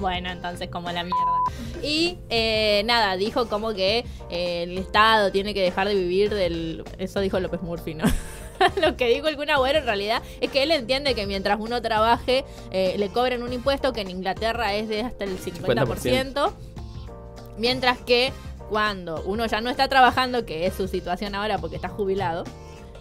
Bueno, 0.00 0.28
entonces 0.28 0.68
como 0.70 0.90
la 0.90 1.04
mierda. 1.04 1.80
Y 1.80 2.18
eh, 2.28 2.82
nada, 2.84 3.16
dijo 3.16 3.48
como 3.48 3.72
que 3.74 4.04
eh, 4.28 4.64
el 4.64 4.76
Estado 4.76 5.30
tiene 5.30 5.54
que 5.54 5.62
dejar 5.62 5.86
de 5.86 5.94
vivir 5.94 6.34
del... 6.34 6.82
Eso 6.98 7.20
dijo 7.20 7.38
López 7.38 7.62
Murphy, 7.62 7.94
¿no? 7.94 8.04
Lo 8.80 8.96
que 8.96 9.08
dijo 9.08 9.28
el 9.28 9.36
Kun 9.36 9.48
en 9.48 9.84
realidad 9.84 10.22
es 10.40 10.50
que 10.50 10.62
él 10.62 10.70
entiende 10.70 11.14
que 11.14 11.26
mientras 11.26 11.58
uno 11.60 11.80
trabaje 11.82 12.44
eh, 12.70 12.94
le 12.98 13.08
cobren 13.08 13.42
un 13.42 13.52
impuesto 13.52 13.92
que 13.92 14.00
en 14.00 14.10
Inglaterra 14.10 14.74
es 14.74 14.88
de 14.88 15.02
hasta 15.02 15.24
el 15.24 15.38
50%, 15.38 16.52
mientras 17.58 17.98
que 17.98 18.32
cuando 18.68 19.22
uno 19.26 19.46
ya 19.46 19.60
no 19.60 19.70
está 19.70 19.88
trabajando, 19.88 20.46
que 20.46 20.66
es 20.66 20.74
su 20.74 20.88
situación 20.88 21.34
ahora 21.34 21.58
porque 21.58 21.76
está 21.76 21.88
jubilado, 21.88 22.44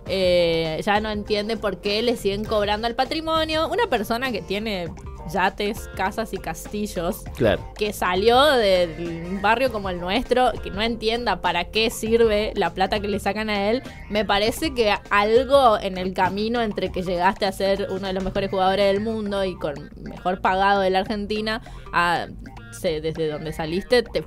eh, 0.07 0.81
ya 0.85 0.99
no 0.99 1.09
entiende 1.09 1.57
por 1.57 1.77
qué 1.77 2.01
le 2.01 2.17
siguen 2.17 2.43
cobrando 2.43 2.87
al 2.87 2.95
patrimonio. 2.95 3.69
Una 3.69 3.87
persona 3.87 4.31
que 4.31 4.41
tiene 4.41 4.89
yates, 5.31 5.87
casas 5.95 6.33
y 6.33 6.37
castillos, 6.37 7.23
Claro. 7.37 7.61
que 7.77 7.93
salió 7.93 8.41
del 8.53 9.39
barrio 9.41 9.71
como 9.71 9.89
el 9.89 9.99
nuestro, 9.99 10.51
que 10.63 10.69
no 10.71 10.81
entienda 10.81 11.41
para 11.41 11.65
qué 11.65 11.89
sirve 11.89 12.51
la 12.55 12.73
plata 12.73 12.99
que 12.99 13.07
le 13.07 13.19
sacan 13.19 13.49
a 13.49 13.69
él, 13.69 13.83
me 14.09 14.25
parece 14.25 14.73
que 14.73 14.93
algo 15.09 15.77
en 15.79 15.97
el 15.97 16.13
camino 16.13 16.61
entre 16.61 16.91
que 16.91 17.01
llegaste 17.03 17.45
a 17.45 17.51
ser 17.51 17.87
uno 17.89 18.07
de 18.07 18.13
los 18.13 18.23
mejores 18.23 18.49
jugadores 18.49 18.85
del 18.91 19.01
mundo 19.01 19.43
y 19.45 19.55
con 19.57 19.89
mejor 20.01 20.41
pagado 20.41 20.81
de 20.81 20.89
la 20.89 20.99
Argentina, 20.99 21.61
a, 21.93 22.27
se- 22.71 23.01
desde 23.01 23.27
donde 23.29 23.53
saliste 23.53 24.03
te, 24.03 24.23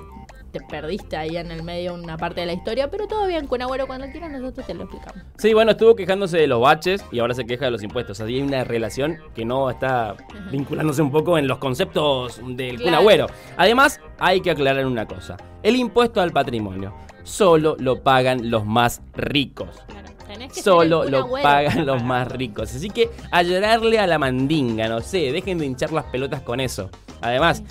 te 0.53 0.61
perdiste 0.61 1.17
ahí 1.17 1.37
en 1.37 1.51
el 1.51 1.63
medio 1.63 1.95
una 1.95 2.17
parte 2.17 2.41
de 2.41 2.47
la 2.47 2.53
historia, 2.53 2.91
pero 2.91 3.07
todo 3.07 3.27
bien, 3.27 3.47
con 3.47 3.61
Agüero 3.63 3.87
cuando 3.87 4.07
quieras 4.11 4.31
nosotros 4.31 4.67
te 4.67 4.75
lo 4.75 4.85
explicamos. 4.85 5.23
Sí, 5.39 5.53
bueno, 5.55 5.73
estuvo 5.73 5.95
quejándose 5.97 6.39
de 6.39 6.47
los 6.47 6.61
baches 6.61 7.05
y 7.13 7.19
ahora 7.19 7.35
se 7.35 7.45
queja 7.45 7.67
de 7.67 7.71
los 7.71 7.83
impuestos. 7.83 8.21
Así 8.21 8.35
hay 8.37 8.43
una 8.43 8.65
relación 8.65 9.19
que 9.35 9.45
no 9.45 9.69
está 9.71 10.15
vinculándose 10.51 11.03
un 11.03 11.11
poco 11.11 11.37
en 11.39 11.47
los 11.47 11.59
conceptos 11.59 12.41
del 12.47 12.77
Claro. 12.79 12.99
Agüero. 12.99 13.27
Además, 13.57 14.01
hay 14.19 14.41
que 14.41 14.51
aclarar 14.51 14.87
una 14.87 15.07
cosa. 15.07 15.37
El 15.63 15.77
impuesto 15.77 16.21
al 16.21 16.33
patrimonio 16.33 16.95
solo 17.25 17.77
lo 17.79 18.03
pagan 18.03 18.51
los 18.51 18.65
más 18.65 19.03
ricos. 19.15 19.69
Que 20.53 20.63
Solo 20.63 21.05
lo 21.05 21.31
pagan 21.31 21.87
los 21.87 22.03
más 22.03 22.29
ricos. 22.31 22.75
Así 22.75 22.91
que 22.91 23.11
a 23.31 23.43
llorarle 23.43 23.99
a 23.99 24.07
la 24.07 24.19
mandinga, 24.19 24.87
no 24.89 25.01
sé, 25.01 25.33
dejen 25.33 25.59
de 25.59 25.67
hinchar 25.67 25.93
las 25.93 26.05
pelotas 26.07 26.43
con 26.43 26.61
eso. 26.61 26.91
Además, 27.23 27.63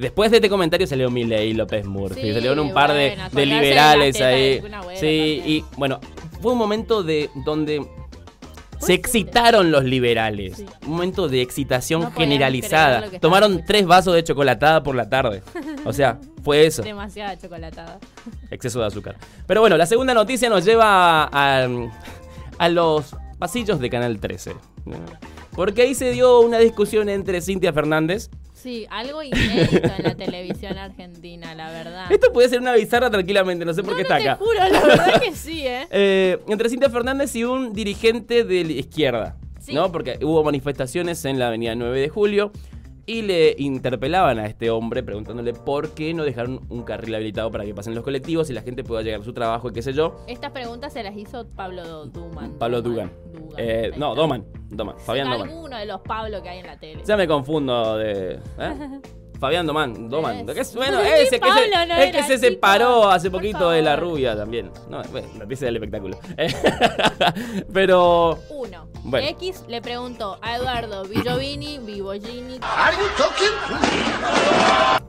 después 0.00 0.30
de 0.30 0.38
este 0.38 0.48
comentario 0.48 0.86
salió 0.86 1.10
Milei 1.10 1.52
López 1.54 1.84
Murphy, 1.84 2.20
Sí, 2.20 2.32
salieron 2.32 2.58
un 2.58 2.72
par 2.72 2.92
de, 2.92 3.10
bueno, 3.10 3.24
de 3.24 3.30
colgarse 3.30 3.36
de 3.40 3.46
la 3.46 3.60
liberales 3.62 4.12
teta 4.14 4.26
ahí. 4.28 4.54
Sí, 4.56 4.60
también. 4.62 5.48
y 5.48 5.64
bueno, 5.76 6.00
fue 6.40 6.52
un 6.52 6.58
momento 6.58 7.02
de 7.02 7.30
donde 7.44 7.86
se 8.80 8.94
excitaron 8.94 9.70
los 9.70 9.84
liberales. 9.84 10.64
Un 10.86 10.92
momento 10.92 11.28
de 11.28 11.42
excitación 11.42 12.00
No 12.02 12.12
generalizada. 12.12 13.10
Tomaron 13.20 13.62
tres 13.66 13.86
vasos 13.86 14.14
de 14.14 14.24
chocolatada 14.24 14.82
por 14.82 14.94
la 14.94 15.08
tarde. 15.08 15.42
O 15.84 15.92
sea, 15.92 16.18
fue 16.42 16.66
eso. 16.66 16.82
Demasiada 16.82 17.38
chocolatada. 17.38 17.98
Exceso 18.50 18.80
de 18.80 18.86
azúcar. 18.86 19.16
Pero 19.46 19.60
bueno, 19.60 19.76
la 19.76 19.84
segunda 19.86 20.14
noticia 20.14 20.48
nos 20.48 20.64
lleva 20.64 21.24
a, 21.24 21.68
a 22.58 22.68
los 22.70 23.14
pasillos 23.38 23.80
de 23.80 23.90
Canal 23.90 24.18
13. 24.18 24.54
¿no? 24.86 24.96
Porque 25.54 25.82
ahí 25.82 25.94
se 25.94 26.10
dio 26.12 26.40
una 26.40 26.58
discusión 26.58 27.10
entre 27.10 27.42
Cintia 27.42 27.72
Fernández. 27.74 28.30
Sí, 28.62 28.86
algo 28.90 29.22
inédito 29.22 29.88
en 29.96 30.02
la 30.04 30.14
televisión 30.14 30.76
argentina, 30.76 31.54
la 31.54 31.70
verdad. 31.70 32.12
Esto 32.12 32.32
puede 32.32 32.48
ser 32.48 32.60
una 32.60 32.74
bizarra 32.74 33.10
tranquilamente, 33.10 33.64
no 33.64 33.72
sé 33.72 33.82
por 33.82 33.96
qué 33.96 34.02
está 34.02 34.18
Te 34.18 34.28
acá. 34.28 34.36
juro, 34.36 34.52
la 34.68 34.80
verdad 34.82 35.20
que 35.22 35.32
sí, 35.34 35.66
¿eh? 35.66 35.86
Eh, 35.90 36.38
entre 36.48 36.68
Cintia 36.68 36.90
Fernández 36.90 37.34
y 37.36 37.44
un 37.44 37.72
dirigente 37.72 38.44
de 38.44 38.64
la 38.64 38.72
izquierda, 38.72 39.36
Sí. 39.60 39.74
¿no? 39.74 39.90
Porque 39.92 40.18
hubo 40.22 40.42
manifestaciones 40.44 41.24
en 41.24 41.38
la 41.38 41.48
avenida 41.48 41.74
9 41.74 42.00
de 42.00 42.08
julio 42.08 42.52
y 43.10 43.22
le 43.22 43.56
interpelaban 43.58 44.38
a 44.38 44.46
este 44.46 44.70
hombre 44.70 45.02
preguntándole 45.02 45.52
por 45.52 45.90
qué 45.94 46.14
no 46.14 46.22
dejaron 46.22 46.60
un 46.68 46.84
carril 46.84 47.16
habilitado 47.16 47.50
para 47.50 47.64
que 47.64 47.74
pasen 47.74 47.92
los 47.92 48.04
colectivos 48.04 48.48
y 48.50 48.52
la 48.52 48.62
gente 48.62 48.84
pueda 48.84 49.02
llegar 49.02 49.20
a 49.20 49.24
su 49.24 49.32
trabajo 49.32 49.68
y 49.68 49.72
qué 49.72 49.82
sé 49.82 49.92
yo. 49.92 50.14
Estas 50.28 50.52
preguntas 50.52 50.92
se 50.92 51.02
las 51.02 51.16
hizo 51.16 51.44
Pablo 51.48 52.06
Duman. 52.06 52.52
Pablo 52.52 52.80
Dugan. 52.82 53.10
Eh, 53.56 53.90
no, 53.96 54.14
Doman. 54.14 54.44
Doman. 54.68 54.96
Fabián 55.00 55.28
Doman. 55.28 55.48
Alguno 55.48 55.76
de 55.76 55.86
los 55.86 56.00
Pablo 56.02 56.40
que 56.40 56.50
hay 56.50 56.60
en 56.60 56.66
la 56.68 56.78
tele. 56.78 57.02
Ya 57.04 57.16
me 57.16 57.26
confundo 57.26 57.96
de. 57.96 58.38
¿eh? 58.58 59.00
Fabián 59.40 59.66
Doman, 59.66 60.10
Doman. 60.10 60.48
Es. 60.48 60.54
Que 60.54 60.60
es- 60.60 60.74
bueno, 60.74 61.00
ese 61.00 61.40
que, 61.40 61.50
se, 61.50 61.86
no 61.86 61.94
el 61.96 62.12
que 62.12 62.22
se 62.24 62.38
separó 62.38 63.10
hace 63.10 63.30
poquito 63.30 63.70
de 63.70 63.80
la 63.80 63.96
rubia 63.96 64.36
también. 64.36 64.70
No, 64.88 65.02
bueno, 65.10 65.28
noticia 65.38 65.64
del 65.66 65.76
espectáculo. 65.76 66.18
Pero. 67.72 68.38
Uno. 68.50 68.86
Bueno. 69.02 69.26
X 69.28 69.64
le 69.66 69.80
preguntó 69.80 70.38
a 70.42 70.56
Eduardo 70.56 71.04
Villovini, 71.04 71.78
Vivogini, 71.78 72.60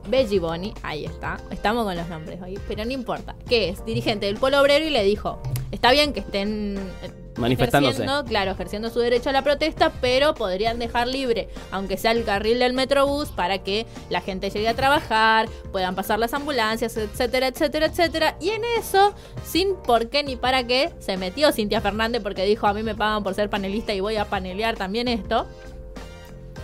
Belliboni, 0.08 0.72
ahí 0.82 1.04
está, 1.04 1.38
estamos 1.50 1.84
con 1.84 1.94
los 1.96 2.08
nombres 2.08 2.40
hoy, 2.42 2.58
pero 2.66 2.84
no 2.86 2.90
importa, 2.90 3.36
que 3.48 3.68
es 3.68 3.84
dirigente 3.84 4.26
del 4.26 4.36
Polo 4.36 4.60
Obrero 4.60 4.84
y 4.84 4.90
le 4.90 5.04
dijo, 5.04 5.40
está 5.70 5.92
bien 5.92 6.12
que 6.12 6.20
estén 6.20 6.78
eh, 7.02 7.10
Manifestándose. 7.42 8.06
claro, 8.26 8.52
ejerciendo 8.52 8.90
su 8.90 9.00
derecho 9.00 9.30
a 9.30 9.32
la 9.32 9.42
protesta, 9.42 9.92
pero 10.00 10.34
podrían 10.34 10.78
dejar 10.78 11.08
libre, 11.08 11.48
aunque 11.70 11.96
sea 11.96 12.12
el 12.12 12.24
carril 12.24 12.58
del 12.58 12.72
Metrobús, 12.72 13.28
para 13.28 13.58
que 13.58 13.86
la 14.10 14.20
gente 14.20 14.50
llegue 14.50 14.68
a 14.68 14.74
trabajar, 14.74 15.48
puedan 15.70 15.94
pasar 15.94 16.18
las 16.18 16.34
ambulancias, 16.34 16.96
etcétera, 16.96 17.48
etcétera, 17.48 17.86
etcétera. 17.86 18.36
Y 18.40 18.50
en 18.50 18.62
eso, 18.78 19.14
sin 19.44 19.74
por 19.76 20.08
qué 20.08 20.22
ni 20.22 20.36
para 20.36 20.66
qué, 20.66 20.92
se 20.98 21.16
metió 21.16 21.52
Cintia 21.52 21.80
Fernández 21.80 22.22
porque 22.22 22.44
dijo, 22.44 22.66
a 22.66 22.72
mí 22.72 22.82
me 22.82 22.94
pagan 22.94 23.22
por 23.22 23.34
ser 23.34 23.50
panelista 23.50 23.92
y 23.92 24.00
voy 24.00 24.16
a 24.16 24.24
panelear 24.26 24.76
también 24.76 25.08
esto. 25.08 25.46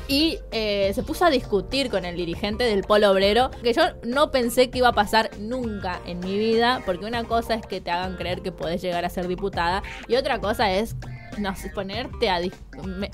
Y 0.09 0.39
eh, 0.53 0.91
se 0.95 1.03
puso 1.03 1.27
a 1.27 1.31
discutir 1.31 1.91
con 1.91 2.05
el 2.07 2.17
dirigente 2.17 2.65
del 2.65 2.83
Polo 2.83 3.11
Obrero, 3.11 3.51
que 3.63 3.75
yo 3.75 3.83
no 4.05 4.31
pensé 4.31 4.71
que 4.71 4.79
iba 4.79 4.89
a 4.89 4.93
pasar 4.95 5.31
nunca 5.39 6.01
en 6.07 6.21
mi 6.21 6.39
vida, 6.39 6.81
porque 6.87 7.05
una 7.05 7.25
cosa 7.25 7.55
es 7.55 7.67
que 7.67 7.81
te 7.83 7.91
hagan 7.91 8.17
creer 8.17 8.41
que 8.41 8.51
podés 8.51 8.81
llegar 8.81 9.05
a 9.05 9.11
ser 9.11 9.29
diputada, 9.29 9.83
y 10.09 10.17
otra 10.17 10.41
cosa 10.41 10.73
es 10.73 10.97
no 11.37 11.55
sé, 11.55 11.69
ponerte 11.71 12.31
a 12.31 12.41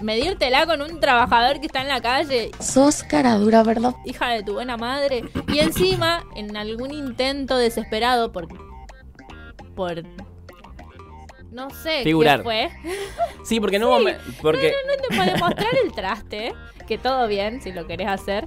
medírtela 0.03 0.65
con 0.67 0.81
un 0.81 0.99
trabajador 0.99 1.61
que 1.61 1.67
está 1.67 1.83
en 1.83 1.89
la 1.89 2.01
calle. 2.01 2.53
Sos 2.59 3.03
cara 3.03 3.35
dura, 3.35 3.63
¿verdad? 3.63 3.95
Hija 4.07 4.31
de 4.31 4.43
tu 4.43 4.55
buena 4.55 4.79
madre. 4.79 5.25
Y 5.49 5.59
encima, 5.59 6.25
en 6.35 6.57
algún 6.57 6.91
intento 6.91 7.59
desesperado 7.59 8.33
por. 8.33 8.49
por. 9.75 10.05
No 11.51 11.69
sé 11.71 12.03
Figurar. 12.03 12.39
qué 12.39 12.45
fue. 12.45 12.71
Sí, 13.45 13.61
porque 13.61 13.79
no 13.79 13.89
hubo. 13.89 13.99
me- 14.01 14.17
Porque. 14.41 14.73
No, 14.73 14.91
no, 14.91 14.97
no 14.97 15.03
te 15.03 15.17
puede 15.17 15.39
mostrar 15.39 15.75
el 15.85 15.93
traste, 15.93 16.53
que 16.87 16.99
todo 16.99 17.27
bien 17.27 17.61
si 17.63 17.73
lo 17.73 17.87
querés 17.87 18.09
hacer. 18.09 18.47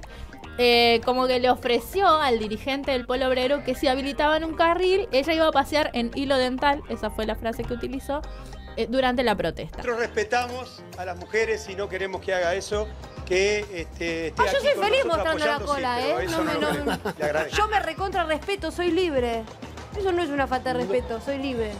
Eh, 0.60 1.00
como 1.04 1.28
que 1.28 1.38
le 1.38 1.50
ofreció 1.50 2.08
al 2.08 2.40
dirigente 2.40 2.90
del 2.90 3.06
Polo 3.06 3.28
Obrero 3.28 3.62
que 3.62 3.76
si 3.76 3.86
habilitaban 3.86 4.42
un 4.42 4.54
carril, 4.54 5.08
ella 5.12 5.32
iba 5.32 5.46
a 5.46 5.52
pasear 5.52 5.90
en 5.92 6.10
hilo 6.16 6.36
dental, 6.36 6.82
esa 6.88 7.10
fue 7.10 7.26
la 7.26 7.36
frase 7.36 7.62
que 7.62 7.74
utilizó, 7.74 8.22
eh, 8.76 8.86
durante 8.88 9.22
la 9.22 9.36
protesta. 9.36 9.76
Nosotros 9.78 10.00
respetamos 10.00 10.82
a 10.96 11.04
las 11.04 11.16
mujeres 11.16 11.68
y 11.68 11.76
no 11.76 11.88
queremos 11.88 12.20
que 12.22 12.34
haga 12.34 12.54
eso, 12.54 12.88
que 13.24 13.60
este, 13.72 14.28
esté 14.28 14.42
Ah, 14.42 14.46
yo 14.52 14.60
soy 14.60 14.72
con 14.74 14.84
feliz 14.84 15.04
mostrando 15.04 15.44
la 15.46 15.60
cola, 15.60 16.00
¿eh? 16.00 16.26
No 16.28 16.42
me- 16.42 16.54
no-. 16.54 17.48
Yo 17.56 17.68
me 17.68 17.78
recontra 17.80 18.24
respeto, 18.24 18.72
soy 18.72 18.90
libre. 18.90 19.44
Eso 19.96 20.10
no 20.10 20.22
es 20.22 20.28
una 20.28 20.48
falta 20.48 20.72
de 20.72 20.80
respeto, 20.80 21.20
soy 21.20 21.38
libre. 21.38 21.70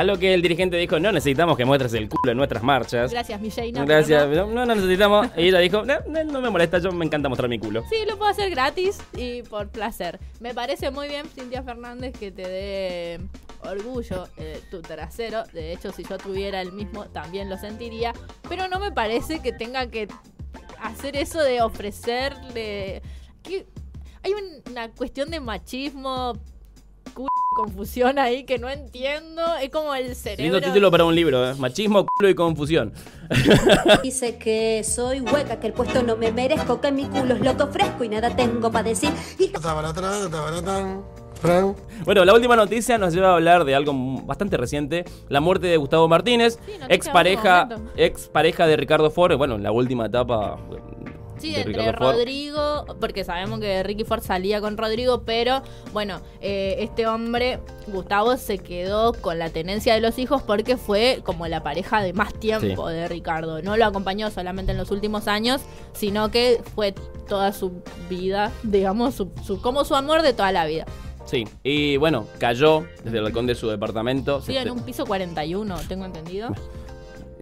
A 0.00 0.04
lo 0.04 0.18
que 0.18 0.32
el 0.32 0.40
dirigente 0.40 0.78
dijo: 0.78 0.98
No 0.98 1.12
necesitamos 1.12 1.58
que 1.58 1.66
muestres 1.66 1.92
el 1.92 2.08
culo 2.08 2.32
en 2.32 2.38
nuestras 2.38 2.62
marchas. 2.62 3.10
Gracias, 3.10 3.38
Michelle. 3.38 3.72
no, 3.72 3.84
Gracias, 3.84 4.24
pero 4.30 4.46
no, 4.46 4.64
no 4.64 4.74
necesitamos. 4.74 5.28
Y 5.36 5.48
ella 5.48 5.58
dijo: 5.58 5.82
no, 5.84 5.96
no, 6.24 6.40
me 6.40 6.48
molesta, 6.48 6.78
yo 6.78 6.90
me 6.90 7.04
encanta 7.04 7.28
mostrar 7.28 7.50
mi 7.50 7.58
culo. 7.58 7.82
Sí, 7.90 7.96
lo 8.08 8.16
puedo 8.16 8.30
hacer 8.30 8.48
gratis 8.48 8.98
y 9.14 9.42
por 9.42 9.68
placer. 9.68 10.18
Me 10.40 10.54
parece 10.54 10.90
muy 10.90 11.08
bien, 11.08 11.26
Cintia 11.26 11.62
Fernández, 11.62 12.14
que 12.18 12.32
te 12.32 12.48
dé 12.48 13.20
orgullo 13.62 14.26
eh, 14.38 14.62
tu 14.70 14.80
trasero. 14.80 15.44
De 15.52 15.72
hecho, 15.74 15.92
si 15.92 16.02
yo 16.04 16.16
tuviera 16.16 16.62
el 16.62 16.72
mismo, 16.72 17.04
también 17.06 17.50
lo 17.50 17.58
sentiría. 17.58 18.14
Pero 18.48 18.68
no 18.68 18.80
me 18.80 18.92
parece 18.92 19.40
que 19.40 19.52
tenga 19.52 19.86
que 19.90 20.08
hacer 20.80 21.14
eso 21.16 21.40
de 21.42 21.60
ofrecerle... 21.60 23.02
que 23.42 23.66
Hay 24.22 24.32
un- 24.32 24.62
una 24.72 24.88
cuestión 24.90 25.30
de 25.30 25.40
machismo, 25.40 26.32
confusión 27.52 28.20
ahí 28.20 28.44
que 28.44 28.58
no 28.58 28.68
entiendo. 28.68 29.42
Es 29.60 29.70
como 29.70 29.92
el 29.94 30.04
Lindo 30.04 30.14
cerebro... 30.14 30.60
título 30.60 30.90
para 30.90 31.04
un 31.04 31.14
libro: 31.16 31.50
¿eh? 31.50 31.54
Machismo, 31.58 32.06
culo 32.06 32.28
y 32.28 32.34
confusión. 32.34 32.92
Dice 34.04 34.38
que 34.38 34.84
soy 34.84 35.20
hueca, 35.20 35.58
que 35.58 35.66
el 35.66 35.72
puesto 35.72 36.02
no 36.02 36.16
me 36.16 36.30
merezco, 36.30 36.80
que 36.80 36.92
mi 36.92 37.06
culo 37.06 37.34
es 37.34 37.40
lo 37.40 37.56
que 37.56 37.62
ofrezco 37.64 38.04
y 38.04 38.08
nada 38.08 38.34
tengo 38.36 38.70
para 38.70 38.88
decir. 38.88 39.10
Y 39.38 39.48
Bueno, 42.04 42.24
la 42.24 42.34
última 42.34 42.54
noticia 42.54 42.98
nos 42.98 43.14
lleva 43.14 43.30
a 43.30 43.34
hablar 43.34 43.64
de 43.64 43.74
algo 43.74 43.92
bastante 44.24 44.56
reciente, 44.56 45.04
la 45.28 45.40
muerte 45.40 45.66
de 45.66 45.76
Gustavo 45.76 46.06
Martínez, 46.06 46.58
noticia 46.68 46.86
ex 46.88 47.06
de 47.06 47.12
pareja, 47.12 47.62
último 47.62 47.78
momento. 47.78 48.00
ex 48.00 48.28
pareja 48.28 48.66
de 48.66 48.76
Ricardo 48.76 49.10
Ford, 49.10 49.36
bueno, 49.36 49.56
en 49.56 49.62
la 49.62 49.72
última 49.72 50.06
etapa 50.06 50.56
Sí, 51.40 51.52
de 51.52 51.60
entre 51.62 51.72
Ricardo 51.78 51.98
Ford. 52.06 52.16
Rodrigo, 52.16 52.84
porque 53.00 53.24
sabemos 53.24 53.60
que 53.60 53.82
Ricky 53.82 54.04
Ford 54.04 54.22
salía 54.22 54.60
con 54.60 54.76
Rodrigo, 54.76 55.22
pero 55.24 55.62
bueno, 55.92 56.20
eh, 56.40 56.76
este 56.80 57.06
hombre, 57.06 57.60
Gustavo, 57.86 58.36
se 58.36 58.58
quedó 58.58 59.12
con 59.14 59.38
la 59.38 59.50
tenencia 59.50 59.94
de 59.94 60.00
los 60.00 60.18
hijos 60.18 60.42
porque 60.42 60.76
fue 60.76 61.20
como 61.24 61.46
la 61.48 61.62
pareja 61.62 62.02
de 62.02 62.12
más 62.12 62.34
tiempo 62.34 62.88
Sí. 62.88 62.94
de 62.94 63.08
Ricardo. 63.08 63.62
No 63.62 63.76
lo 63.76 63.86
acompañó 63.86 64.30
solamente 64.30 64.72
en 64.72 64.78
los 64.78 64.90
últimos 64.90 65.28
años, 65.28 65.60
sino 65.92 66.30
que 66.30 66.60
fue 66.74 66.92
toda 67.28 67.52
su 67.52 67.72
vida, 68.08 68.52
digamos, 68.62 69.14
su, 69.14 69.30
su- 69.44 69.60
como 69.60 69.84
su 69.84 69.94
amor 69.94 70.22
de 70.22 70.32
toda 70.32 70.52
la 70.52 70.66
vida. 70.66 70.84
Sí, 71.26 71.46
y 71.62 71.96
bueno, 71.96 72.26
cayó 72.38 72.86
desde 73.04 73.18
el 73.18 73.22
balcón 73.24 73.46
de 73.46 73.54
su 73.54 73.68
departamento. 73.68 74.42
Sí, 74.42 74.56
en 74.56 74.70
un 74.70 74.80
piso 74.80 75.06
41, 75.06 75.76
tengo 75.88 76.04
entendido. 76.04 76.48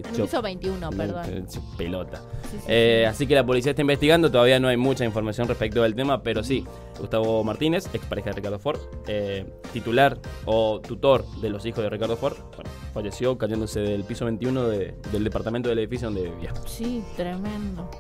Hecho- 0.01 0.25
piso 0.25 0.43
21, 0.43 0.91
perdón. 0.91 1.25
hecho 1.33 1.63
pelota. 1.77 2.23
Sí, 2.51 2.57
sí, 2.59 2.65
Eh, 2.69 3.01
sí. 3.03 3.05
Así 3.07 3.27
que 3.27 3.35
la 3.35 3.45
policía 3.45 3.71
está 3.71 3.83
investigando, 3.83 4.31
todavía 4.31 4.59
no 4.61 4.69
hay 4.69 4.77
mucha 4.77 5.05
información 5.05 5.49
respecto 5.49 5.83
del 5.83 5.95
tema, 5.95 6.23
pero 6.23 6.43
sí, 6.43 6.65
Gustavo 6.99 7.43
Martínez, 7.45 7.89
ex 7.93 8.05
pareja 8.07 8.31
de 8.31 8.37
Ricardo 8.37 8.59
Ford, 8.59 8.79
eh, 9.07 9.47
titular 9.73 10.19
o 10.45 10.81
tutor 10.81 11.25
de 11.41 11.51
los 11.51 11.65
hijos 11.67 11.83
de 11.83 11.91
Ricardo 11.91 12.17
Ford, 12.17 12.37
bueno, 12.57 12.71
falleció 12.95 13.37
cayéndose 13.39 13.81
del 13.81 14.05
piso 14.05 14.25
21 14.25 14.65
de- 14.69 14.95
del 15.13 15.25
departamento 15.25 15.69
del 15.69 15.79
edificio 15.79 16.09
donde 16.11 16.31
vivía. 16.31 16.53
Sí, 16.67 17.03
tremendo. 17.17 17.91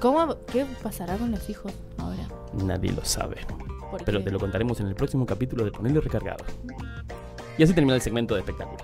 ¿Cómo, 0.00 0.36
¿Qué 0.52 0.66
pasará 0.82 1.16
con 1.16 1.30
los 1.30 1.48
hijos 1.48 1.72
ahora? 1.98 2.26
Nadie 2.64 2.92
lo 2.92 3.04
sabe. 3.04 3.36
¿Por 3.90 4.02
Pero 4.04 4.22
te 4.24 4.30
lo 4.30 4.38
contaremos 4.40 4.80
en 4.80 4.86
el 4.86 4.94
próximo 4.94 5.26
capítulo 5.26 5.64
de 5.64 5.70
Ponerlo 5.70 6.00
Recargado. 6.00 6.44
Y 7.58 7.62
así 7.62 7.74
termina 7.74 7.94
el 7.94 8.02
segmento 8.02 8.34
de 8.34 8.40
espectáculos. 8.40 8.82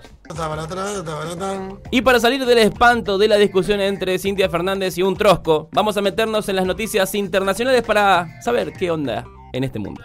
Y 1.90 2.02
para 2.02 2.20
salir 2.20 2.44
del 2.44 2.58
espanto 2.58 3.18
de 3.18 3.28
la 3.28 3.36
discusión 3.36 3.80
entre 3.80 4.18
Cintia 4.18 4.48
Fernández 4.48 4.98
y 4.98 5.02
un 5.02 5.16
trosco, 5.16 5.68
vamos 5.72 5.96
a 5.96 6.02
meternos 6.02 6.48
en 6.48 6.56
las 6.56 6.66
noticias 6.66 7.14
internacionales 7.14 7.82
para 7.82 8.40
saber 8.42 8.72
qué 8.72 8.90
onda 8.90 9.24
en 9.52 9.64
este 9.64 9.78
mundo. 9.78 10.02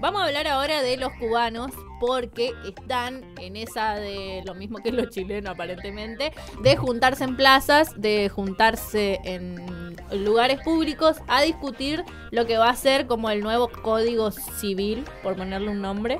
Vamos 0.00 0.22
a 0.22 0.24
hablar 0.24 0.46
ahora 0.46 0.80
de 0.80 0.96
los 0.96 1.12
cubanos 1.20 1.72
porque 2.00 2.54
están 2.66 3.22
en 3.38 3.56
esa 3.56 3.96
de 3.96 4.42
lo 4.46 4.54
mismo 4.54 4.78
que 4.78 4.90
los 4.90 5.10
chilenos 5.10 5.52
aparentemente, 5.52 6.32
de 6.62 6.76
juntarse 6.76 7.24
en 7.24 7.36
plazas, 7.36 7.92
de 8.00 8.30
juntarse 8.30 9.20
en 9.24 9.94
lugares 10.24 10.60
públicos 10.62 11.18
a 11.28 11.42
discutir 11.42 12.02
lo 12.30 12.46
que 12.46 12.56
va 12.56 12.70
a 12.70 12.76
ser 12.76 13.06
como 13.06 13.28
el 13.28 13.42
nuevo 13.42 13.68
código 13.68 14.30
civil, 14.30 15.04
por 15.22 15.36
ponerle 15.36 15.68
un 15.68 15.82
nombre, 15.82 16.18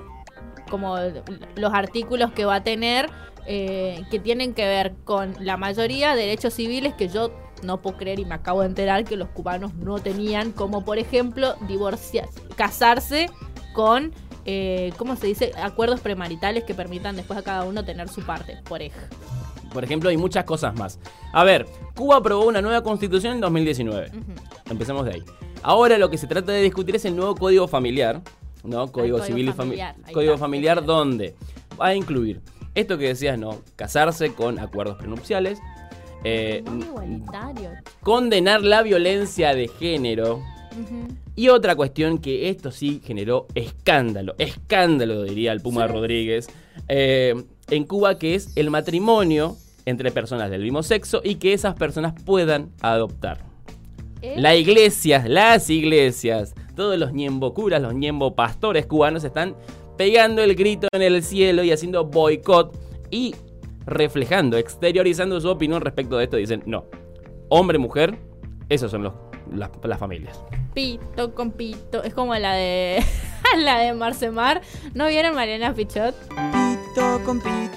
como 0.70 0.96
los 1.56 1.74
artículos 1.74 2.32
que 2.32 2.46
va 2.46 2.56
a 2.56 2.62
tener 2.62 3.10
eh, 3.46 4.04
que 4.10 4.18
tienen 4.18 4.54
que 4.54 4.66
ver 4.66 4.94
con 5.04 5.34
la 5.40 5.56
mayoría 5.56 6.14
de 6.14 6.22
derechos 6.22 6.54
civiles 6.54 6.94
que 6.94 7.08
yo 7.08 7.32
no 7.62 7.82
puedo 7.82 7.96
creer 7.96 8.20
y 8.20 8.24
me 8.24 8.34
acabo 8.34 8.60
de 8.60 8.68
enterar 8.68 9.04
que 9.04 9.16
los 9.16 9.28
cubanos 9.28 9.74
no 9.74 9.98
tenían, 9.98 10.52
como 10.52 10.84
por 10.84 10.98
ejemplo 10.98 11.54
divorciar, 11.66 12.28
casarse 12.56 13.28
con, 13.74 14.12
eh, 14.44 14.92
¿cómo 14.96 15.16
se 15.16 15.26
dice? 15.26 15.52
Acuerdos 15.62 16.00
premaritales 16.00 16.64
que 16.64 16.74
permitan 16.74 17.16
después 17.16 17.38
a 17.38 17.42
cada 17.42 17.64
uno 17.64 17.84
tener 17.84 18.08
su 18.08 18.22
parte, 18.22 18.58
por 18.68 18.82
ejemplo. 18.82 19.18
Por 19.72 19.84
ejemplo, 19.84 20.10
hay 20.10 20.16
muchas 20.16 20.44
cosas 20.44 20.74
más. 20.74 20.98
A 21.32 21.44
ver, 21.44 21.66
Cuba 21.94 22.16
aprobó 22.16 22.46
una 22.46 22.60
nueva 22.60 22.82
constitución 22.82 23.34
en 23.34 23.40
2019. 23.40 24.10
Empecemos 24.68 25.04
de 25.04 25.14
ahí. 25.14 25.24
Ahora 25.62 25.98
lo 25.98 26.10
que 26.10 26.18
se 26.18 26.26
trata 26.26 26.52
de 26.52 26.62
discutir 26.62 26.96
es 26.96 27.04
el 27.04 27.14
nuevo 27.14 27.36
código 27.36 27.68
familiar, 27.68 28.20
¿no? 28.64 28.90
Código, 28.90 29.18
código 29.18 29.22
civil 29.22 29.48
y 29.48 29.52
familiar, 29.52 29.92
familiar. 29.92 30.12
Código 30.12 30.32
está. 30.34 30.44
familiar 30.44 30.84
donde 30.84 31.34
va 31.80 31.88
a 31.88 31.94
incluir 31.94 32.40
esto 32.74 32.98
que 32.98 33.08
decías, 33.08 33.38
¿no? 33.38 33.62
Casarse 33.76 34.32
con 34.32 34.58
acuerdos 34.58 34.96
prenupciales, 34.96 35.58
eh, 36.24 36.62
condenar 38.02 38.62
la 38.62 38.82
violencia 38.82 39.54
de 39.54 39.68
género. 39.68 40.42
Y 41.34 41.48
otra 41.48 41.74
cuestión 41.74 42.18
que 42.18 42.48
esto 42.48 42.70
sí 42.70 43.00
generó 43.04 43.46
escándalo, 43.54 44.34
escándalo 44.38 45.24
diría 45.24 45.52
el 45.52 45.60
Puma 45.60 45.86
Rodríguez, 45.86 46.48
eh, 46.88 47.34
en 47.70 47.84
Cuba 47.84 48.18
que 48.18 48.34
es 48.34 48.56
el 48.56 48.70
matrimonio 48.70 49.56
entre 49.84 50.12
personas 50.12 50.50
del 50.50 50.62
mismo 50.62 50.82
sexo 50.82 51.22
y 51.24 51.36
que 51.36 51.52
esas 51.52 51.74
personas 51.74 52.14
puedan 52.24 52.70
adoptar. 52.80 53.38
¿Eh? 54.22 54.34
La 54.36 54.54
iglesia, 54.54 55.24
las 55.26 55.70
iglesias, 55.70 56.54
todos 56.80 56.98
los 56.98 57.12
ñembo 57.12 57.52
curas, 57.52 57.82
los 57.82 57.92
ñembo 57.92 58.34
pastores 58.34 58.86
cubanos 58.86 59.22
están 59.22 59.54
pegando 59.98 60.42
el 60.42 60.54
grito 60.54 60.88
en 60.92 61.02
el 61.02 61.22
cielo 61.22 61.62
y 61.62 61.72
haciendo 61.72 62.06
boicot 62.06 62.74
y 63.10 63.34
reflejando, 63.84 64.56
exteriorizando 64.56 65.38
su 65.42 65.50
opinión 65.50 65.82
respecto 65.82 66.16
de 66.16 66.24
esto. 66.24 66.38
Dicen, 66.38 66.62
no, 66.64 66.86
hombre, 67.50 67.76
mujer, 67.76 68.16
esos 68.70 68.90
son 68.90 69.02
los, 69.02 69.12
las, 69.52 69.68
las 69.82 69.98
familias. 69.98 70.42
Pito 70.72 71.34
con 71.34 71.50
pito. 71.50 72.02
Es 72.02 72.14
como 72.14 72.34
la 72.36 72.54
de. 72.54 73.04
la 73.58 73.78
de 73.80 73.92
Marcemar. 73.92 74.62
¿No 74.94 75.06
vieron 75.08 75.34
Mariana 75.34 75.74
Pichot? 75.74 76.14
Pito 76.28 77.20
con 77.26 77.40
pito, 77.40 77.76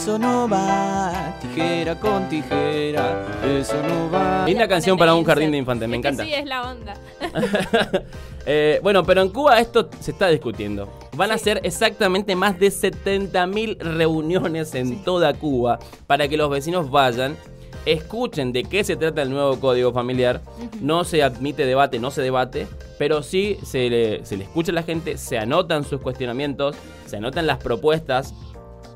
eso 0.00 0.18
no 0.18 0.48
va. 0.48 1.36
Tijera 1.42 1.94
con 2.00 2.26
tijera, 2.30 3.22
eso 3.44 3.82
no 3.86 4.10
va. 4.10 4.46
Linda 4.46 4.66
canción 4.66 4.96
para 4.96 5.14
un 5.14 5.24
jardín 5.24 5.50
de 5.50 5.58
infantes, 5.58 5.86
me 5.86 5.96
Es 5.98 6.02
que 6.02 6.08
encanta. 6.08 6.24
Sí, 6.24 6.32
es 6.32 6.46
la 6.46 6.70
onda. 6.70 6.94
Eh, 8.46 8.80
bueno, 8.82 9.04
pero 9.04 9.20
en 9.20 9.28
Cuba 9.28 9.60
esto 9.60 9.90
se 10.00 10.12
está 10.12 10.28
discutiendo. 10.28 10.88
Van 11.14 11.30
a 11.30 11.36
ser 11.36 11.60
exactamente 11.62 12.34
más 12.34 12.58
de 12.58 12.68
70.000 12.68 13.78
reuniones 13.78 14.74
en 14.74 15.04
toda 15.04 15.34
Cuba 15.34 15.78
para 16.06 16.26
que 16.26 16.38
los 16.38 16.48
vecinos 16.48 16.90
vayan, 16.90 17.36
escuchen 17.84 18.50
de 18.50 18.64
qué 18.64 18.82
se 18.82 18.96
trata 18.96 19.20
el 19.20 19.30
nuevo 19.30 19.60
código 19.60 19.92
familiar. 19.92 20.40
No 20.80 21.04
se 21.04 21.22
admite 21.22 21.66
debate, 21.66 21.98
no 21.98 22.10
se 22.10 22.22
debate, 22.22 22.66
pero 22.98 23.22
sí 23.22 23.58
se 23.62 23.90
le, 23.90 24.24
se 24.24 24.38
le 24.38 24.44
escucha 24.44 24.72
a 24.72 24.74
la 24.74 24.84
gente, 24.84 25.18
se 25.18 25.38
anotan 25.38 25.84
sus 25.84 26.00
cuestionamientos, 26.00 26.76
se 27.06 27.18
anotan 27.18 27.46
las 27.46 27.58
propuestas 27.58 28.32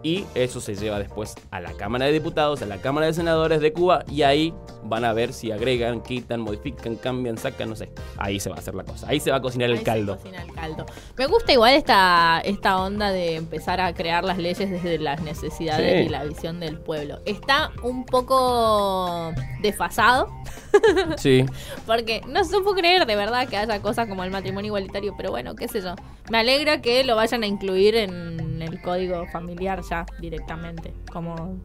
y 0.04 0.24
eso 0.36 0.60
se 0.60 0.76
lleva 0.76 1.00
después 1.00 1.34
a 1.50 1.60
la 1.60 1.72
Cámara 1.72 2.04
de 2.06 2.12
Diputados, 2.12 2.62
a 2.62 2.66
la 2.66 2.76
Cámara 2.76 3.06
de 3.06 3.14
Senadores 3.14 3.60
de 3.60 3.72
Cuba 3.72 4.04
y 4.08 4.22
ahí 4.22 4.54
van 4.84 5.04
a 5.04 5.12
ver 5.14 5.32
si 5.32 5.50
agregan, 5.50 6.02
quitan, 6.02 6.40
modifican, 6.40 6.94
cambian, 6.96 7.38
sacan, 7.38 7.70
no 7.70 7.74
sé. 7.74 7.88
Ahí 8.18 8.38
se 8.38 8.50
va 8.50 8.56
a 8.56 8.58
hacer 8.60 8.74
la 8.74 8.84
cosa, 8.84 9.08
ahí 9.08 9.18
se 9.18 9.30
va 9.32 9.38
a 9.38 9.40
cocinar 9.40 9.70
el 9.70 9.78
se 9.78 9.82
caldo. 9.82 10.16
cocina 10.18 10.42
el 10.42 10.52
caldo. 10.52 10.86
Me 11.16 11.26
gusta 11.26 11.52
igual 11.52 11.74
esta, 11.74 12.40
esta 12.44 12.80
onda 12.80 13.10
de 13.10 13.34
empezar 13.36 13.80
a 13.80 13.94
crear 13.94 14.24
las 14.24 14.38
leyes 14.38 14.70
desde 14.70 14.98
las 14.98 15.22
necesidades 15.22 16.02
Sí. 16.02 16.06
y 16.06 16.08
la 16.10 16.22
visión 16.24 16.60
del 16.60 16.78
pueblo. 16.78 17.18
Está 17.24 17.72
un 17.82 18.04
poco 18.04 19.32
desfasado. 19.60 20.28
Sí. 21.16 21.44
Porque 21.86 22.20
no 22.26 22.40
puedo 22.62 22.74
creer 22.74 23.06
de 23.06 23.16
verdad 23.16 23.48
que 23.48 23.56
haya 23.56 23.80
cosas 23.80 24.08
como 24.08 24.24
el 24.24 24.30
matrimonio 24.30 24.68
igualitario, 24.68 25.14
pero 25.16 25.30
bueno, 25.30 25.54
qué 25.54 25.68
sé 25.68 25.80
yo. 25.80 25.94
Me 26.30 26.38
alegra 26.38 26.80
que 26.82 27.04
lo 27.04 27.16
vayan 27.16 27.42
a 27.42 27.46
incluir 27.46 27.94
en 27.94 28.43
el 28.74 28.80
código 28.80 29.26
familiar 29.26 29.80
ya 29.88 30.06
directamente. 30.20 30.92
Como 31.12 31.58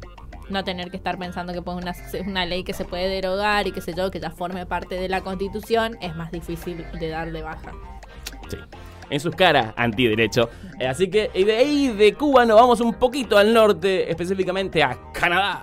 no 0.50 0.64
tener 0.64 0.90
que 0.90 0.98
estar 0.98 1.18
pensando 1.18 1.54
que 1.54 1.62
pues, 1.62 1.78
una, 1.78 1.94
una 2.28 2.46
ley 2.46 2.64
que 2.64 2.74
se 2.74 2.86
puede 2.86 3.08
derogar 3.08 3.68
y 3.68 3.72
qué 3.72 3.82
sé 3.82 3.94
yo, 3.94 4.10
que 4.12 4.20
ya 4.20 4.32
forme 4.32 4.66
parte 4.66 4.96
de 4.96 5.10
la 5.10 5.22
constitución, 5.22 5.98
es 6.02 6.16
más 6.16 6.32
difícil 6.32 6.86
de 7.00 7.10
dar 7.10 7.32
de 7.32 7.42
baja. 7.42 7.72
Sí. 8.50 8.58
En 9.10 9.20
sus 9.20 9.36
caras, 9.36 9.74
antiderecho. 9.76 10.50
Así 10.88 11.10
que 11.10 11.30
de 11.30 11.58
ahí 11.58 11.88
de 11.88 12.14
Cuba 12.14 12.46
nos 12.46 12.60
vamos 12.60 12.80
un 12.80 12.94
poquito 12.94 13.38
al 13.38 13.54
norte, 13.54 14.10
específicamente 14.10 14.84
a 14.84 14.98
Canadá. 15.14 15.62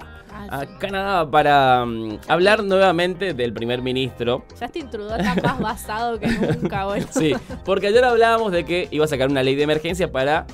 A 0.51 0.67
Canadá 0.79 1.31
para 1.31 1.85
mm, 1.87 2.19
hablar 2.29 2.63
nuevamente 2.63 3.35
del 3.35 3.53
primer 3.53 3.83
ministro. 3.83 4.45
Justin 4.61 4.91
Trudeau 4.91 5.19
está 5.19 5.35
más 5.35 5.61
basado 5.61 6.19
que 6.19 6.27
nunca, 6.61 6.85
boludo. 6.85 7.07
Sí, 7.11 7.35
porque 7.65 7.87
ayer 7.89 8.05
hablábamos 8.05 8.53
de 8.53 8.65
que 8.65 8.89
iba 8.91 9.05
a 9.05 9.09
sacar 9.09 9.29
una 9.31 9.43
ley 9.43 9.55
de 9.55 9.63
emergencia 9.63 10.11
para 10.11 10.47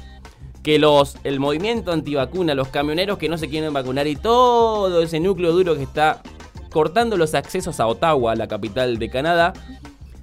que 0.63 0.79
los 0.79 1.17
el 1.25 1.41
movimiento 1.41 1.93
antivacuna, 1.93 2.55
los 2.55 2.69
camioneros 2.69 3.19
que 3.19 3.29
no 3.29 3.37
se 3.39 3.49
quieren 3.49 3.73
vacunar 3.73 4.07
y 4.07 4.17
todo 4.17 5.03
ese 5.03 5.21
núcleo 5.21 5.53
duro 5.53 5.77
que 5.77 5.83
está 5.83 6.23
cortando 6.71 7.17
los 7.17 7.35
accesos 7.35 7.81
a 7.81 7.87
Ottawa, 7.87 8.35
la 8.35 8.49
capital 8.49 8.99
de 8.99 9.11
Canadá, 9.11 9.53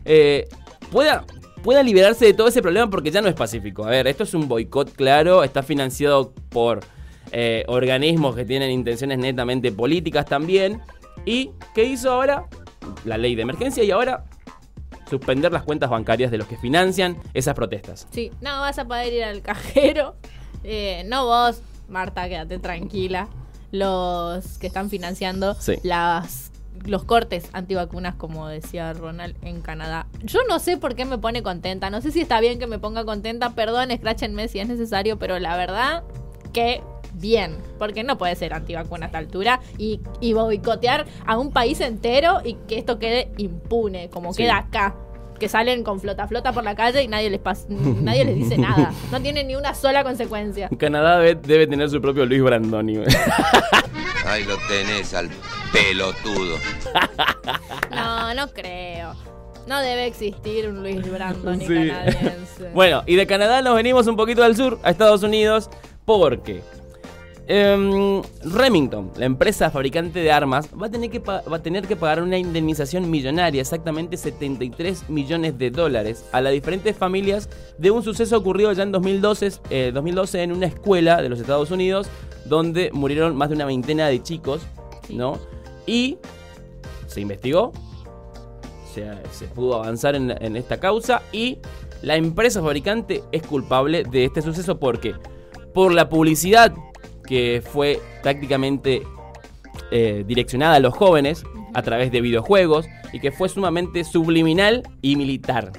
eh, 0.06 0.47
pueda, 0.91 1.25
pueda 1.62 1.84
liberarse 1.84 2.25
de 2.25 2.34
todo 2.34 2.47
ese 2.47 2.62
problema 2.62 2.89
porque 2.89 3.12
ya 3.12 3.21
no 3.21 3.28
es 3.28 3.36
pacífico. 3.36 3.86
A 3.86 3.89
ver, 3.89 4.08
esto 4.08 4.23
es 4.23 4.34
un 4.34 4.47
boicot 4.47 4.93
claro, 4.93 5.43
está 5.43 5.62
financiado 5.62 6.34
por 6.49 6.80
eh, 7.32 7.63
organismos 7.67 8.36
que 8.36 8.45
tienen 8.45 8.71
intenciones 8.71 9.19
netamente 9.19 9.71
políticas 9.71 10.25
también. 10.25 10.82
¿Y 11.25 11.52
qué 11.75 11.84
hizo 11.84 12.12
ahora? 12.12 12.45
La 13.06 13.17
ley 13.17 13.36
de 13.36 13.43
emergencia 13.43 13.84
y 13.84 13.91
ahora 13.91 14.23
suspender 15.10 15.52
las 15.52 15.63
cuentas 15.63 15.89
bancarias 15.89 16.32
de 16.32 16.38
los 16.38 16.48
que 16.48 16.58
financian 16.58 17.17
esas 17.34 17.56
protestas. 17.56 18.08
Sí, 18.12 18.32
no 18.41 18.60
vas 18.62 18.78
a 18.80 18.86
poder 18.86 19.12
ir 19.13 19.24
al 19.24 19.41
cajero. 19.41 20.15
Eh, 20.63 21.04
no 21.08 21.26
vos, 21.26 21.62
Marta, 21.88 22.28
quédate 22.30 22.60
tranquila. 22.60 23.28
Los 23.72 24.58
que 24.58 24.67
están 24.67 24.89
financiando 24.89 25.56
Sí. 25.56 25.76
las 25.84 26.52
los 26.86 27.04
cortes 27.04 27.50
antivacunas, 27.52 28.15
como 28.15 28.48
decía 28.48 28.93
Ronald, 28.93 29.36
en 29.43 29.60
Canadá. 29.62 30.08
Yo 30.24 30.39
no 30.48 30.60
sé 30.60 30.78
por 30.78 30.95
qué 30.95 31.04
me 31.04 31.17
pone 31.17 31.43
contenta. 31.43 31.89
No 31.89 32.00
sé 32.00 32.12
si 32.12 32.22
está 32.22 32.39
bien 32.39 32.58
que 32.58 32.67
me 32.67 32.80
ponga 32.80 33.04
contenta. 33.04 33.50
Perdón, 33.50 33.91
escráchenme 33.91 34.48
si 34.48 34.60
es 34.60 34.67
necesario, 34.69 35.19
pero 35.19 35.39
la 35.39 35.58
verdad 35.58 36.04
que 36.54 36.82
bien. 37.13 37.58
Porque 37.78 38.04
no 38.04 38.17
puede 38.17 38.36
ser 38.36 38.54
antivacuna 38.54 39.06
a 39.06 39.08
esta 39.08 39.17
altura 39.17 39.60
y, 39.78 40.02
y 40.22 40.34
boicotear 40.34 41.06
a 41.26 41.38
un 41.38 41.52
país 41.52 41.80
entero 41.82 42.39
y 42.43 42.56
que 42.67 42.78
esto 42.80 43.00
quede 43.00 43.32
impune, 43.38 44.10
como 44.10 44.34
Sí. 44.34 44.43
queda 44.43 44.58
acá. 44.58 44.95
Que 45.39 45.48
salen 45.48 45.84
con 45.84 46.02
flota 46.02 46.28
flota 46.28 46.52
por 46.52 46.65
la 46.65 46.76
calle 46.76 47.02
y 47.02 47.08
nadie 47.08 47.30
les, 47.30 47.41
pas- 47.41 47.65
nadie 47.69 48.26
les 48.26 48.36
dice 48.36 48.58
nada. 48.58 48.91
No 49.12 49.22
tienen 49.22 49.48
ni 49.48 49.56
una 49.56 49.74
sola 49.74 50.04
consecuencia. 50.04 50.69
Canadá 50.78 51.17
debe, 51.19 51.39
debe 51.41 51.67
tener 51.67 51.89
su 51.89 52.02
propio 52.02 52.26
Luis 52.26 52.41
Brandoni. 52.43 52.98
Ahí 54.26 54.43
lo 54.43 54.58
tenés 54.67 55.13
al 55.13 55.30
pelotudo. 55.72 56.58
No, 57.91 58.34
no 58.34 58.48
creo. 58.50 59.13
No 59.67 59.80
debe 59.82 60.06
existir 60.08 60.67
un 60.69 60.82
Luis 60.82 61.10
Brandon 61.12 61.60
Sí. 61.60 61.65
canadiense. 61.67 62.69
bueno, 62.74 63.04
y 63.06 63.15
de 63.15 63.28
Canadá 63.28 63.62
nos 63.62 63.76
venimos 63.76 64.08
un 64.08 64.15
poquito 64.15 64.43
al 64.43 64.56
sur, 64.56 64.80
a 64.84 64.89
Estados 64.91 65.24
Unidos, 65.24 65.69
porque 66.06 66.62
Em, 67.51 68.21
Remington, 68.43 69.12
la 69.17 69.25
empresa 69.25 69.71
fabricante 69.71 70.19
de 70.19 70.31
armas, 70.31 70.69
va 70.79 70.85
a, 70.85 70.91
tener 70.91 71.09
que 71.09 71.19
pa- 71.19 71.41
va 71.51 71.57
a 71.57 71.63
tener 71.63 71.88
que 71.88 71.95
pagar 71.95 72.21
una 72.21 72.38
indemnización 72.38 73.09
millonaria, 73.09 73.59
exactamente 73.59 74.17
73 74.17 75.09
millones 75.09 75.57
de 75.57 75.71
dólares, 75.71 76.25
a 76.31 76.41
las 76.41 76.53
diferentes 76.53 76.95
familias 76.95 77.49
de 77.79 77.89
un 77.89 78.03
suceso 78.03 78.38
ocurrido 78.38 78.71
ya 78.73 78.83
en 78.83 78.91
2012, 78.91 79.51
eh, 79.71 79.89
2012 79.91 80.43
en 80.43 80.51
una 80.51 80.67
escuela 80.67 81.23
de 81.23 81.29
los 81.29 81.39
Estados 81.39 81.71
Unidos, 81.71 82.07
donde 82.45 82.91
murieron 82.93 83.35
más 83.35 83.49
de 83.49 83.55
una 83.55 83.65
veintena 83.65 84.07
de 84.09 84.21
chicos, 84.21 84.62
¿no? 85.09 85.39
Y 85.88 86.19
se 87.07 87.21
investigó, 87.21 87.71
se, 88.93 89.07
se 89.31 89.45
pudo 89.47 89.77
avanzar 89.77 90.13
en, 90.13 90.29
en 90.39 90.55
esta 90.55 90.79
causa 90.79 91.23
y 91.31 91.57
la 92.03 92.15
empresa 92.15 92.62
fabricante 92.62 93.23
es 93.31 93.41
culpable 93.41 94.03
de 94.03 94.25
este 94.25 94.43
suceso. 94.43 94.77
Porque 94.79 95.15
por 95.73 95.91
la 95.93 96.09
publicidad 96.09 96.73
que 97.29 97.61
fue 97.63 98.01
prácticamente 98.23 99.03
eh, 99.91 100.23
direccionada 100.25 100.75
a 100.75 100.79
los 100.79 100.95
jóvenes 100.95 101.43
a 101.75 101.83
través 101.83 102.11
de 102.11 102.21
videojuegos 102.21 102.87
y 103.13 103.19
que 103.19 103.31
fue 103.31 103.47
sumamente 103.47 104.03
subliminal 104.03 104.81
y 105.03 105.15
militar. 105.15 105.71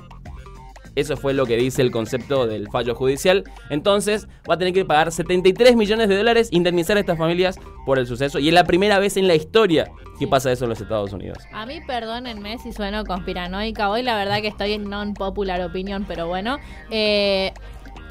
Eso 0.94 1.16
fue 1.16 1.34
lo 1.34 1.46
que 1.46 1.56
dice 1.56 1.82
el 1.82 1.90
concepto 1.90 2.46
del 2.46 2.68
fallo 2.68 2.94
judicial. 2.94 3.44
Entonces 3.68 4.28
va 4.48 4.54
a 4.54 4.58
tener 4.58 4.72
que 4.72 4.84
pagar 4.84 5.10
73 5.10 5.74
millones 5.74 6.08
de 6.08 6.16
dólares, 6.16 6.48
indemnizar 6.52 6.96
a 6.96 7.00
estas 7.00 7.18
familias 7.18 7.58
por 7.84 7.98
el 7.98 8.06
suceso. 8.06 8.38
Y 8.38 8.48
es 8.48 8.54
la 8.54 8.64
primera 8.64 9.00
vez 9.00 9.16
en 9.16 9.26
la 9.26 9.34
historia 9.34 9.90
que 10.20 10.28
pasa 10.28 10.52
eso 10.52 10.66
en 10.66 10.70
los 10.70 10.80
Estados 10.80 11.12
Unidos. 11.12 11.38
A 11.52 11.66
mí, 11.66 11.80
perdónenme 11.84 12.58
si 12.58 12.72
sueno 12.72 13.04
conspiranoica 13.04 13.90
hoy, 13.90 14.02
la 14.02 14.16
verdad 14.16 14.40
que 14.40 14.48
estoy 14.48 14.74
en 14.74 14.88
non-popular 14.88 15.60
opinion, 15.62 16.04
pero 16.06 16.28
bueno. 16.28 16.58
eh, 16.90 17.52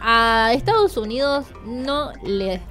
a 0.01 0.51
Estados 0.53 0.97
Unidos 0.97 1.45
no 1.65 2.13
le 2.23 2.61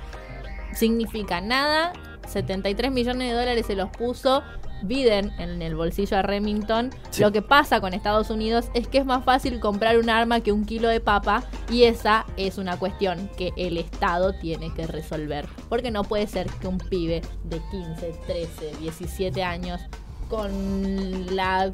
significa 0.78 1.40
nada. 1.40 1.92
73 2.26 2.92
millones 2.92 3.30
de 3.30 3.34
dólares 3.34 3.66
se 3.66 3.74
los 3.74 3.88
puso 3.90 4.42
Biden 4.82 5.32
en 5.38 5.62
el 5.62 5.74
bolsillo 5.74 6.16
a 6.18 6.22
Remington. 6.22 6.90
Sí. 7.10 7.22
Lo 7.22 7.32
que 7.32 7.42
pasa 7.42 7.80
con 7.80 7.94
Estados 7.94 8.30
Unidos 8.30 8.66
es 8.74 8.86
que 8.86 8.98
es 8.98 9.06
más 9.06 9.24
fácil 9.24 9.58
comprar 9.60 9.98
un 9.98 10.10
arma 10.10 10.40
que 10.40 10.52
un 10.52 10.64
kilo 10.64 10.88
de 10.88 11.00
papa 11.00 11.42
y 11.70 11.84
esa 11.84 12.26
es 12.36 12.58
una 12.58 12.78
cuestión 12.78 13.28
que 13.36 13.52
el 13.56 13.76
Estado 13.76 14.34
tiene 14.34 14.72
que 14.74 14.86
resolver. 14.86 15.46
Porque 15.68 15.90
no 15.90 16.04
puede 16.04 16.26
ser 16.26 16.46
que 16.60 16.68
un 16.68 16.78
pibe 16.78 17.22
de 17.44 17.60
15, 17.70 18.14
13, 18.26 18.76
17 18.80 19.42
años 19.42 19.80
con 20.28 21.34
la 21.34 21.72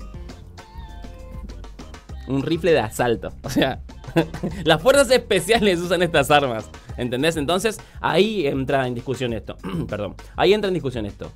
Un 2.29 2.43
rifle 2.43 2.73
de 2.73 2.81
asalto. 2.81 3.33
O 3.43 3.51
sea, 3.51 3.81
las 4.64 4.81
fuerzas 4.81 5.11
especiales 5.11 5.81
usan 5.81 6.03
estas 6.03 6.31
armas. 6.31 6.71
¿Entendés? 6.96 7.37
Entonces 7.37 7.80
ahí 8.00 8.46
entra 8.46 8.87
en 8.87 8.94
discusión 8.94 9.33
esto. 9.33 9.57
Perdón. 9.88 10.14
Ahí 10.37 10.52
entra 10.54 10.68
en 10.68 10.74
discusión 10.74 11.07
esto. 11.07 11.30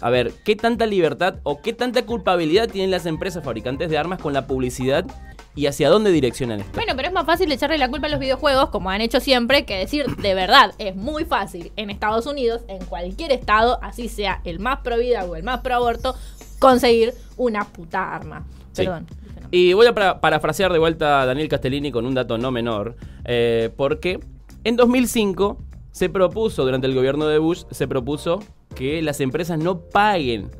A 0.00 0.10
ver, 0.10 0.32
¿qué 0.44 0.56
tanta 0.56 0.86
libertad 0.86 1.36
o 1.44 1.62
qué 1.62 1.72
tanta 1.72 2.04
culpabilidad 2.04 2.68
tienen 2.68 2.90
las 2.90 3.06
empresas 3.06 3.44
fabricantes 3.44 3.88
de 3.88 3.96
armas 3.96 4.20
con 4.20 4.32
la 4.32 4.46
publicidad 4.46 5.06
y 5.54 5.66
hacia 5.66 5.88
dónde 5.88 6.10
direccionan 6.10 6.60
esto? 6.60 6.72
Bueno, 6.74 6.92
pero 6.96 7.08
es 7.08 7.14
más 7.14 7.24
fácil 7.24 7.50
echarle 7.52 7.78
la 7.78 7.88
culpa 7.88 8.08
a 8.08 8.10
los 8.10 8.18
videojuegos, 8.18 8.70
como 8.70 8.90
han 8.90 9.00
hecho 9.00 9.20
siempre, 9.20 9.64
que 9.64 9.76
decir 9.78 10.04
de 10.16 10.34
verdad. 10.34 10.74
Es 10.78 10.96
muy 10.96 11.24
fácil 11.24 11.72
en 11.76 11.90
Estados 11.90 12.26
Unidos, 12.26 12.62
en 12.68 12.84
cualquier 12.86 13.30
estado, 13.32 13.78
así 13.82 14.08
sea 14.08 14.40
el 14.44 14.58
más 14.58 14.80
pro 14.80 14.98
vida 14.98 15.24
o 15.24 15.36
el 15.36 15.44
más 15.44 15.60
pro 15.60 15.76
aborto, 15.76 16.16
conseguir 16.58 17.14
una 17.36 17.64
puta 17.64 18.14
arma. 18.14 18.44
Sí. 18.72 18.84
Perdón. 18.84 19.06
Y 19.52 19.72
voy 19.74 19.86
a 19.86 19.94
para- 19.94 20.20
parafrasear 20.20 20.72
de 20.72 20.80
vuelta 20.80 21.22
a 21.22 21.26
Daniel 21.26 21.48
Castellini 21.48 21.92
con 21.92 22.04
un 22.04 22.14
dato 22.14 22.36
no 22.36 22.50
menor, 22.50 22.96
eh, 23.24 23.70
porque 23.76 24.18
en 24.64 24.76
2005 24.76 25.58
se 25.90 26.08
propuso, 26.08 26.64
durante 26.64 26.86
el 26.86 26.94
gobierno 26.94 27.26
de 27.26 27.38
Bush, 27.38 27.64
se 27.70 27.86
propuso 27.86 28.40
que 28.74 29.00
las 29.02 29.20
empresas 29.20 29.58
no 29.58 29.80
paguen 29.80 30.50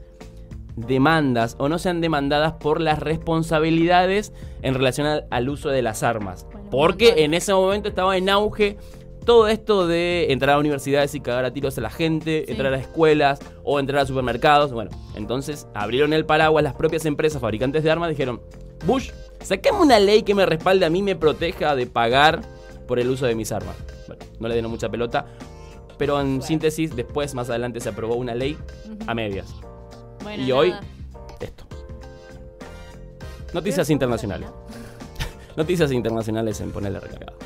demandas 0.77 1.57
o 1.59 1.69
no 1.69 1.79
sean 1.79 2.01
demandadas 2.01 2.55
por 2.55 2.81
las 2.81 3.01
responsabilidades 3.01 4.33
en 4.63 4.75
relación 4.75 5.07
al, 5.07 5.27
al 5.31 5.49
uso 5.49 5.71
de 5.71 5.83
las 5.83 6.03
armas. 6.03 6.47
Porque 6.71 7.25
en 7.25 7.35
ese 7.35 7.53
momento 7.53 7.89
estaba 7.89 8.17
en 8.17 8.29
auge 8.29 8.77
todo 9.25 9.49
esto 9.49 9.87
de 9.87 10.33
entrar 10.33 10.57
a 10.57 10.59
universidades 10.59 11.15
y 11.15 11.21
cagar 11.21 11.45
a 11.45 11.53
tiros 11.53 11.77
a 11.79 11.81
la 11.81 11.91
gente, 11.91 12.51
entrar 12.51 12.73
a 12.75 12.77
escuelas 12.79 13.41
o 13.63 13.81
entrar 13.81 14.03
a 14.03 14.07
supermercados. 14.07 14.73
Bueno, 14.73 14.91
entonces 15.17 15.67
abrieron 15.75 16.13
el 16.13 16.27
paraguas 16.27 16.63
las 16.63 16.75
propias 16.75 17.07
empresas 17.07 17.41
fabricantes 17.41 17.83
de 17.83 17.91
armas 17.91 18.11
dijeron, 18.11 18.41
Bush, 18.87 19.11
sacame 19.41 19.81
una 19.81 19.99
ley 19.99 20.23
que 20.23 20.35
me 20.35 20.47
respalde 20.47 20.85
a 20.85 20.91
mí, 20.91 21.03
me 21.03 21.17
proteja 21.17 21.75
de 21.75 21.87
pagar 21.87 22.43
por 22.87 22.99
el 22.99 23.09
uso 23.09 23.27
de 23.27 23.35
mis 23.35 23.53
armas. 23.53 23.77
Bueno, 24.07 24.25
no 24.41 24.49
le 24.49 24.55
dieron 24.55 24.71
mucha 24.71 24.89
pelota, 24.89 25.27
pero 25.99 26.21
en 26.21 26.43
síntesis, 26.43 26.95
después, 26.95 27.35
más 27.35 27.51
adelante, 27.51 27.81
se 27.81 27.89
aprobó 27.89 28.15
una 28.15 28.35
ley 28.35 28.59
a 29.07 29.15
medias. 29.15 29.55
Bueno, 30.23 30.43
y 30.43 30.53
hoy, 30.53 30.75
esto. 31.41 31.65
Noticias 33.53 33.89
internacionales. 33.91 34.49
Noticias 35.57 35.93
internacionales 35.93 36.61
en 36.61 36.73
ponerle 36.73 37.01
recargado. 37.01 37.39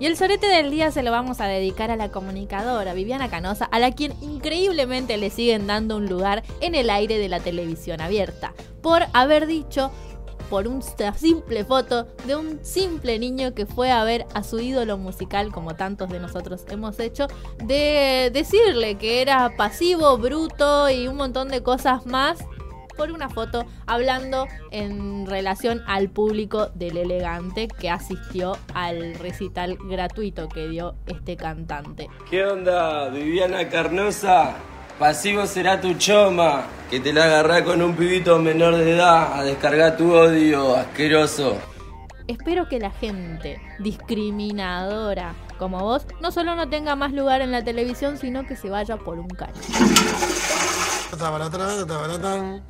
Y 0.00 0.06
el 0.06 0.16
sorete 0.16 0.48
del 0.48 0.70
día 0.70 0.90
se 0.90 1.02
lo 1.02 1.12
vamos 1.12 1.40
a 1.40 1.46
dedicar 1.46 1.90
a 1.90 1.96
la 1.96 2.10
comunicadora 2.10 2.92
Viviana 2.94 3.28
Canosa, 3.28 3.66
a 3.66 3.78
la 3.78 3.92
quien 3.92 4.14
increíblemente 4.20 5.16
le 5.16 5.30
siguen 5.30 5.66
dando 5.68 5.96
un 5.96 6.06
lugar 6.06 6.42
en 6.60 6.74
el 6.74 6.90
aire 6.90 7.18
de 7.18 7.28
la 7.28 7.38
televisión 7.38 8.00
abierta, 8.00 8.52
por 8.80 9.04
haber 9.12 9.46
dicho 9.46 9.92
por 10.52 10.68
una 10.68 10.82
simple 11.16 11.64
foto 11.64 12.06
de 12.26 12.36
un 12.36 12.62
simple 12.62 13.18
niño 13.18 13.54
que 13.54 13.64
fue 13.64 13.90
a 13.90 14.04
ver 14.04 14.26
a 14.34 14.42
su 14.42 14.60
ídolo 14.60 14.98
musical, 14.98 15.50
como 15.50 15.76
tantos 15.76 16.10
de 16.10 16.20
nosotros 16.20 16.66
hemos 16.68 17.00
hecho, 17.00 17.26
de 17.64 18.30
decirle 18.34 18.96
que 18.96 19.22
era 19.22 19.56
pasivo, 19.56 20.18
bruto 20.18 20.90
y 20.90 21.08
un 21.08 21.16
montón 21.16 21.48
de 21.48 21.62
cosas 21.62 22.04
más 22.04 22.44
por 22.98 23.12
una 23.12 23.30
foto 23.30 23.64
hablando 23.86 24.46
en 24.70 25.24
relación 25.24 25.80
al 25.86 26.10
público 26.10 26.66
del 26.74 26.98
elegante 26.98 27.66
que 27.66 27.88
asistió 27.88 28.58
al 28.74 29.14
recital 29.14 29.78
gratuito 29.88 30.50
que 30.50 30.68
dio 30.68 30.96
este 31.06 31.34
cantante. 31.34 32.10
¿Qué 32.28 32.44
onda, 32.44 33.08
Viviana 33.08 33.70
Carnosa? 33.70 34.54
Pasivo 34.98 35.46
será 35.46 35.80
tu 35.80 35.94
choma, 35.94 36.66
que 36.90 37.00
te 37.00 37.12
la 37.12 37.24
agarrá 37.24 37.64
con 37.64 37.82
un 37.82 37.96
pibito 37.96 38.38
menor 38.38 38.76
de 38.76 38.92
edad 38.92 39.32
a 39.32 39.42
descargar 39.42 39.96
tu 39.96 40.14
odio, 40.14 40.76
asqueroso. 40.76 41.56
Espero 42.28 42.68
que 42.68 42.78
la 42.78 42.90
gente 42.90 43.60
discriminadora 43.80 45.34
como 45.58 45.80
vos 45.80 46.06
no 46.20 46.30
solo 46.32 46.54
no 46.54 46.68
tenga 46.68 46.96
más 46.96 47.12
lugar 47.12 47.40
en 47.40 47.52
la 47.52 47.62
televisión, 47.64 48.18
sino 48.18 48.46
que 48.46 48.56
se 48.56 48.68
vaya 48.68 48.96
por 48.96 49.18
un 49.18 49.28
caño. 49.28 49.52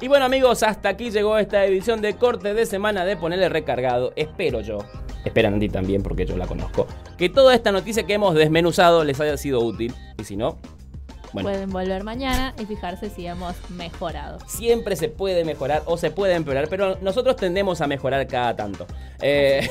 Y 0.00 0.08
bueno 0.08 0.24
amigos, 0.24 0.62
hasta 0.62 0.90
aquí 0.90 1.10
llegó 1.10 1.38
esta 1.38 1.64
edición 1.64 2.00
de 2.00 2.16
corte 2.16 2.54
de 2.54 2.66
semana 2.66 3.04
de 3.04 3.16
Ponerle 3.16 3.48
Recargado. 3.48 4.12
Espero 4.16 4.60
yo, 4.60 4.78
esperan 5.24 5.54
a 5.54 5.58
ti 5.58 5.68
también 5.68 6.02
porque 6.02 6.26
yo 6.26 6.36
la 6.36 6.46
conozco, 6.46 6.86
que 7.16 7.28
toda 7.28 7.54
esta 7.54 7.72
noticia 7.72 8.04
que 8.04 8.14
hemos 8.14 8.34
desmenuzado 8.34 9.04
les 9.04 9.20
haya 9.20 9.36
sido 9.36 9.60
útil. 9.60 9.94
Y 10.18 10.24
si 10.24 10.36
no, 10.36 10.58
bueno, 11.32 11.48
Pueden 11.48 11.70
volver 11.70 12.04
mañana 12.04 12.54
y 12.58 12.66
fijarse 12.66 13.10
si 13.10 13.26
hemos 13.26 13.54
mejorado. 13.70 14.38
siempre 14.46 14.96
se 14.96 15.08
puede 15.08 15.44
mejorar 15.44 15.82
o 15.86 15.96
se 15.96 16.10
puede 16.10 16.34
empeorar, 16.34 16.68
pero 16.68 16.96
nosotros 17.00 17.36
tendemos 17.36 17.80
a 17.80 17.86
mejorar 17.86 18.26
cada 18.26 18.54
tanto. 18.56 18.86
Eh, 19.20 19.68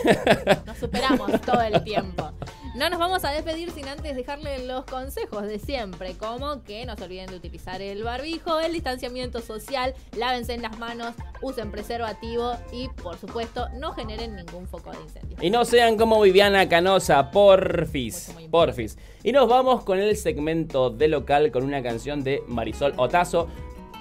Nos 0.65 0.77
superamos 0.77 1.39
todo 1.41 1.61
el 1.61 1.83
tiempo. 1.83 2.29
No 2.73 2.89
nos 2.89 2.99
vamos 2.99 3.25
a 3.25 3.31
despedir 3.31 3.69
sin 3.71 3.85
antes 3.89 4.15
dejarle 4.15 4.65
los 4.65 4.85
consejos 4.85 5.43
de 5.43 5.59
siempre, 5.59 6.15
como 6.15 6.63
que 6.63 6.85
no 6.85 6.95
se 6.95 7.03
olviden 7.03 7.27
de 7.27 7.35
utilizar 7.35 7.81
el 7.81 8.01
barbijo, 8.03 8.61
el 8.61 8.71
distanciamiento 8.71 9.41
social, 9.41 9.93
lávense 10.15 10.53
en 10.53 10.61
las 10.61 10.79
manos, 10.79 11.13
usen 11.41 11.69
preservativo 11.69 12.53
y, 12.71 12.87
por 13.03 13.17
supuesto, 13.17 13.67
no 13.77 13.91
generen 13.91 14.37
ningún 14.37 14.67
foco 14.69 14.91
de 14.91 15.01
incendio. 15.01 15.37
Y 15.41 15.49
no 15.49 15.65
sean 15.65 15.97
como 15.97 16.21
Viviana 16.21 16.69
Canosa, 16.69 17.29
porfis. 17.29 18.33
Porfis. 18.49 18.97
Y 19.21 19.33
nos 19.33 19.49
vamos 19.49 19.83
con 19.83 19.99
el 19.99 20.15
segmento 20.15 20.89
de 20.89 21.09
local 21.09 21.51
con 21.51 21.65
una 21.65 21.83
canción 21.83 22.23
de 22.23 22.41
Marisol 22.47 22.93
Otazo. 22.95 23.49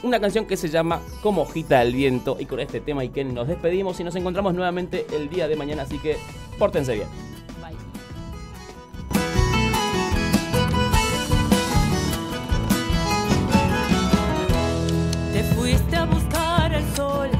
Una 0.04 0.20
canción 0.20 0.46
que 0.46 0.56
se 0.56 0.68
llama 0.68 1.02
Como 1.22 1.42
hojita 1.42 1.80
del 1.80 1.92
viento. 1.92 2.36
Y 2.38 2.46
con 2.46 2.60
este 2.60 2.80
tema 2.80 3.04
y 3.04 3.08
que 3.08 3.24
nos 3.24 3.48
despedimos 3.48 3.98
y 3.98 4.04
nos 4.04 4.14
encontramos 4.14 4.54
nuevamente 4.54 5.06
el 5.12 5.28
día 5.28 5.48
de 5.48 5.56
mañana. 5.56 5.82
Así 5.82 5.98
que 5.98 6.16
pórtense 6.56 6.94
bien. 6.94 7.08
Fuiste 15.60 15.94
a 15.94 16.06
buscar 16.06 16.72
el 16.72 16.96
sol 16.96 17.39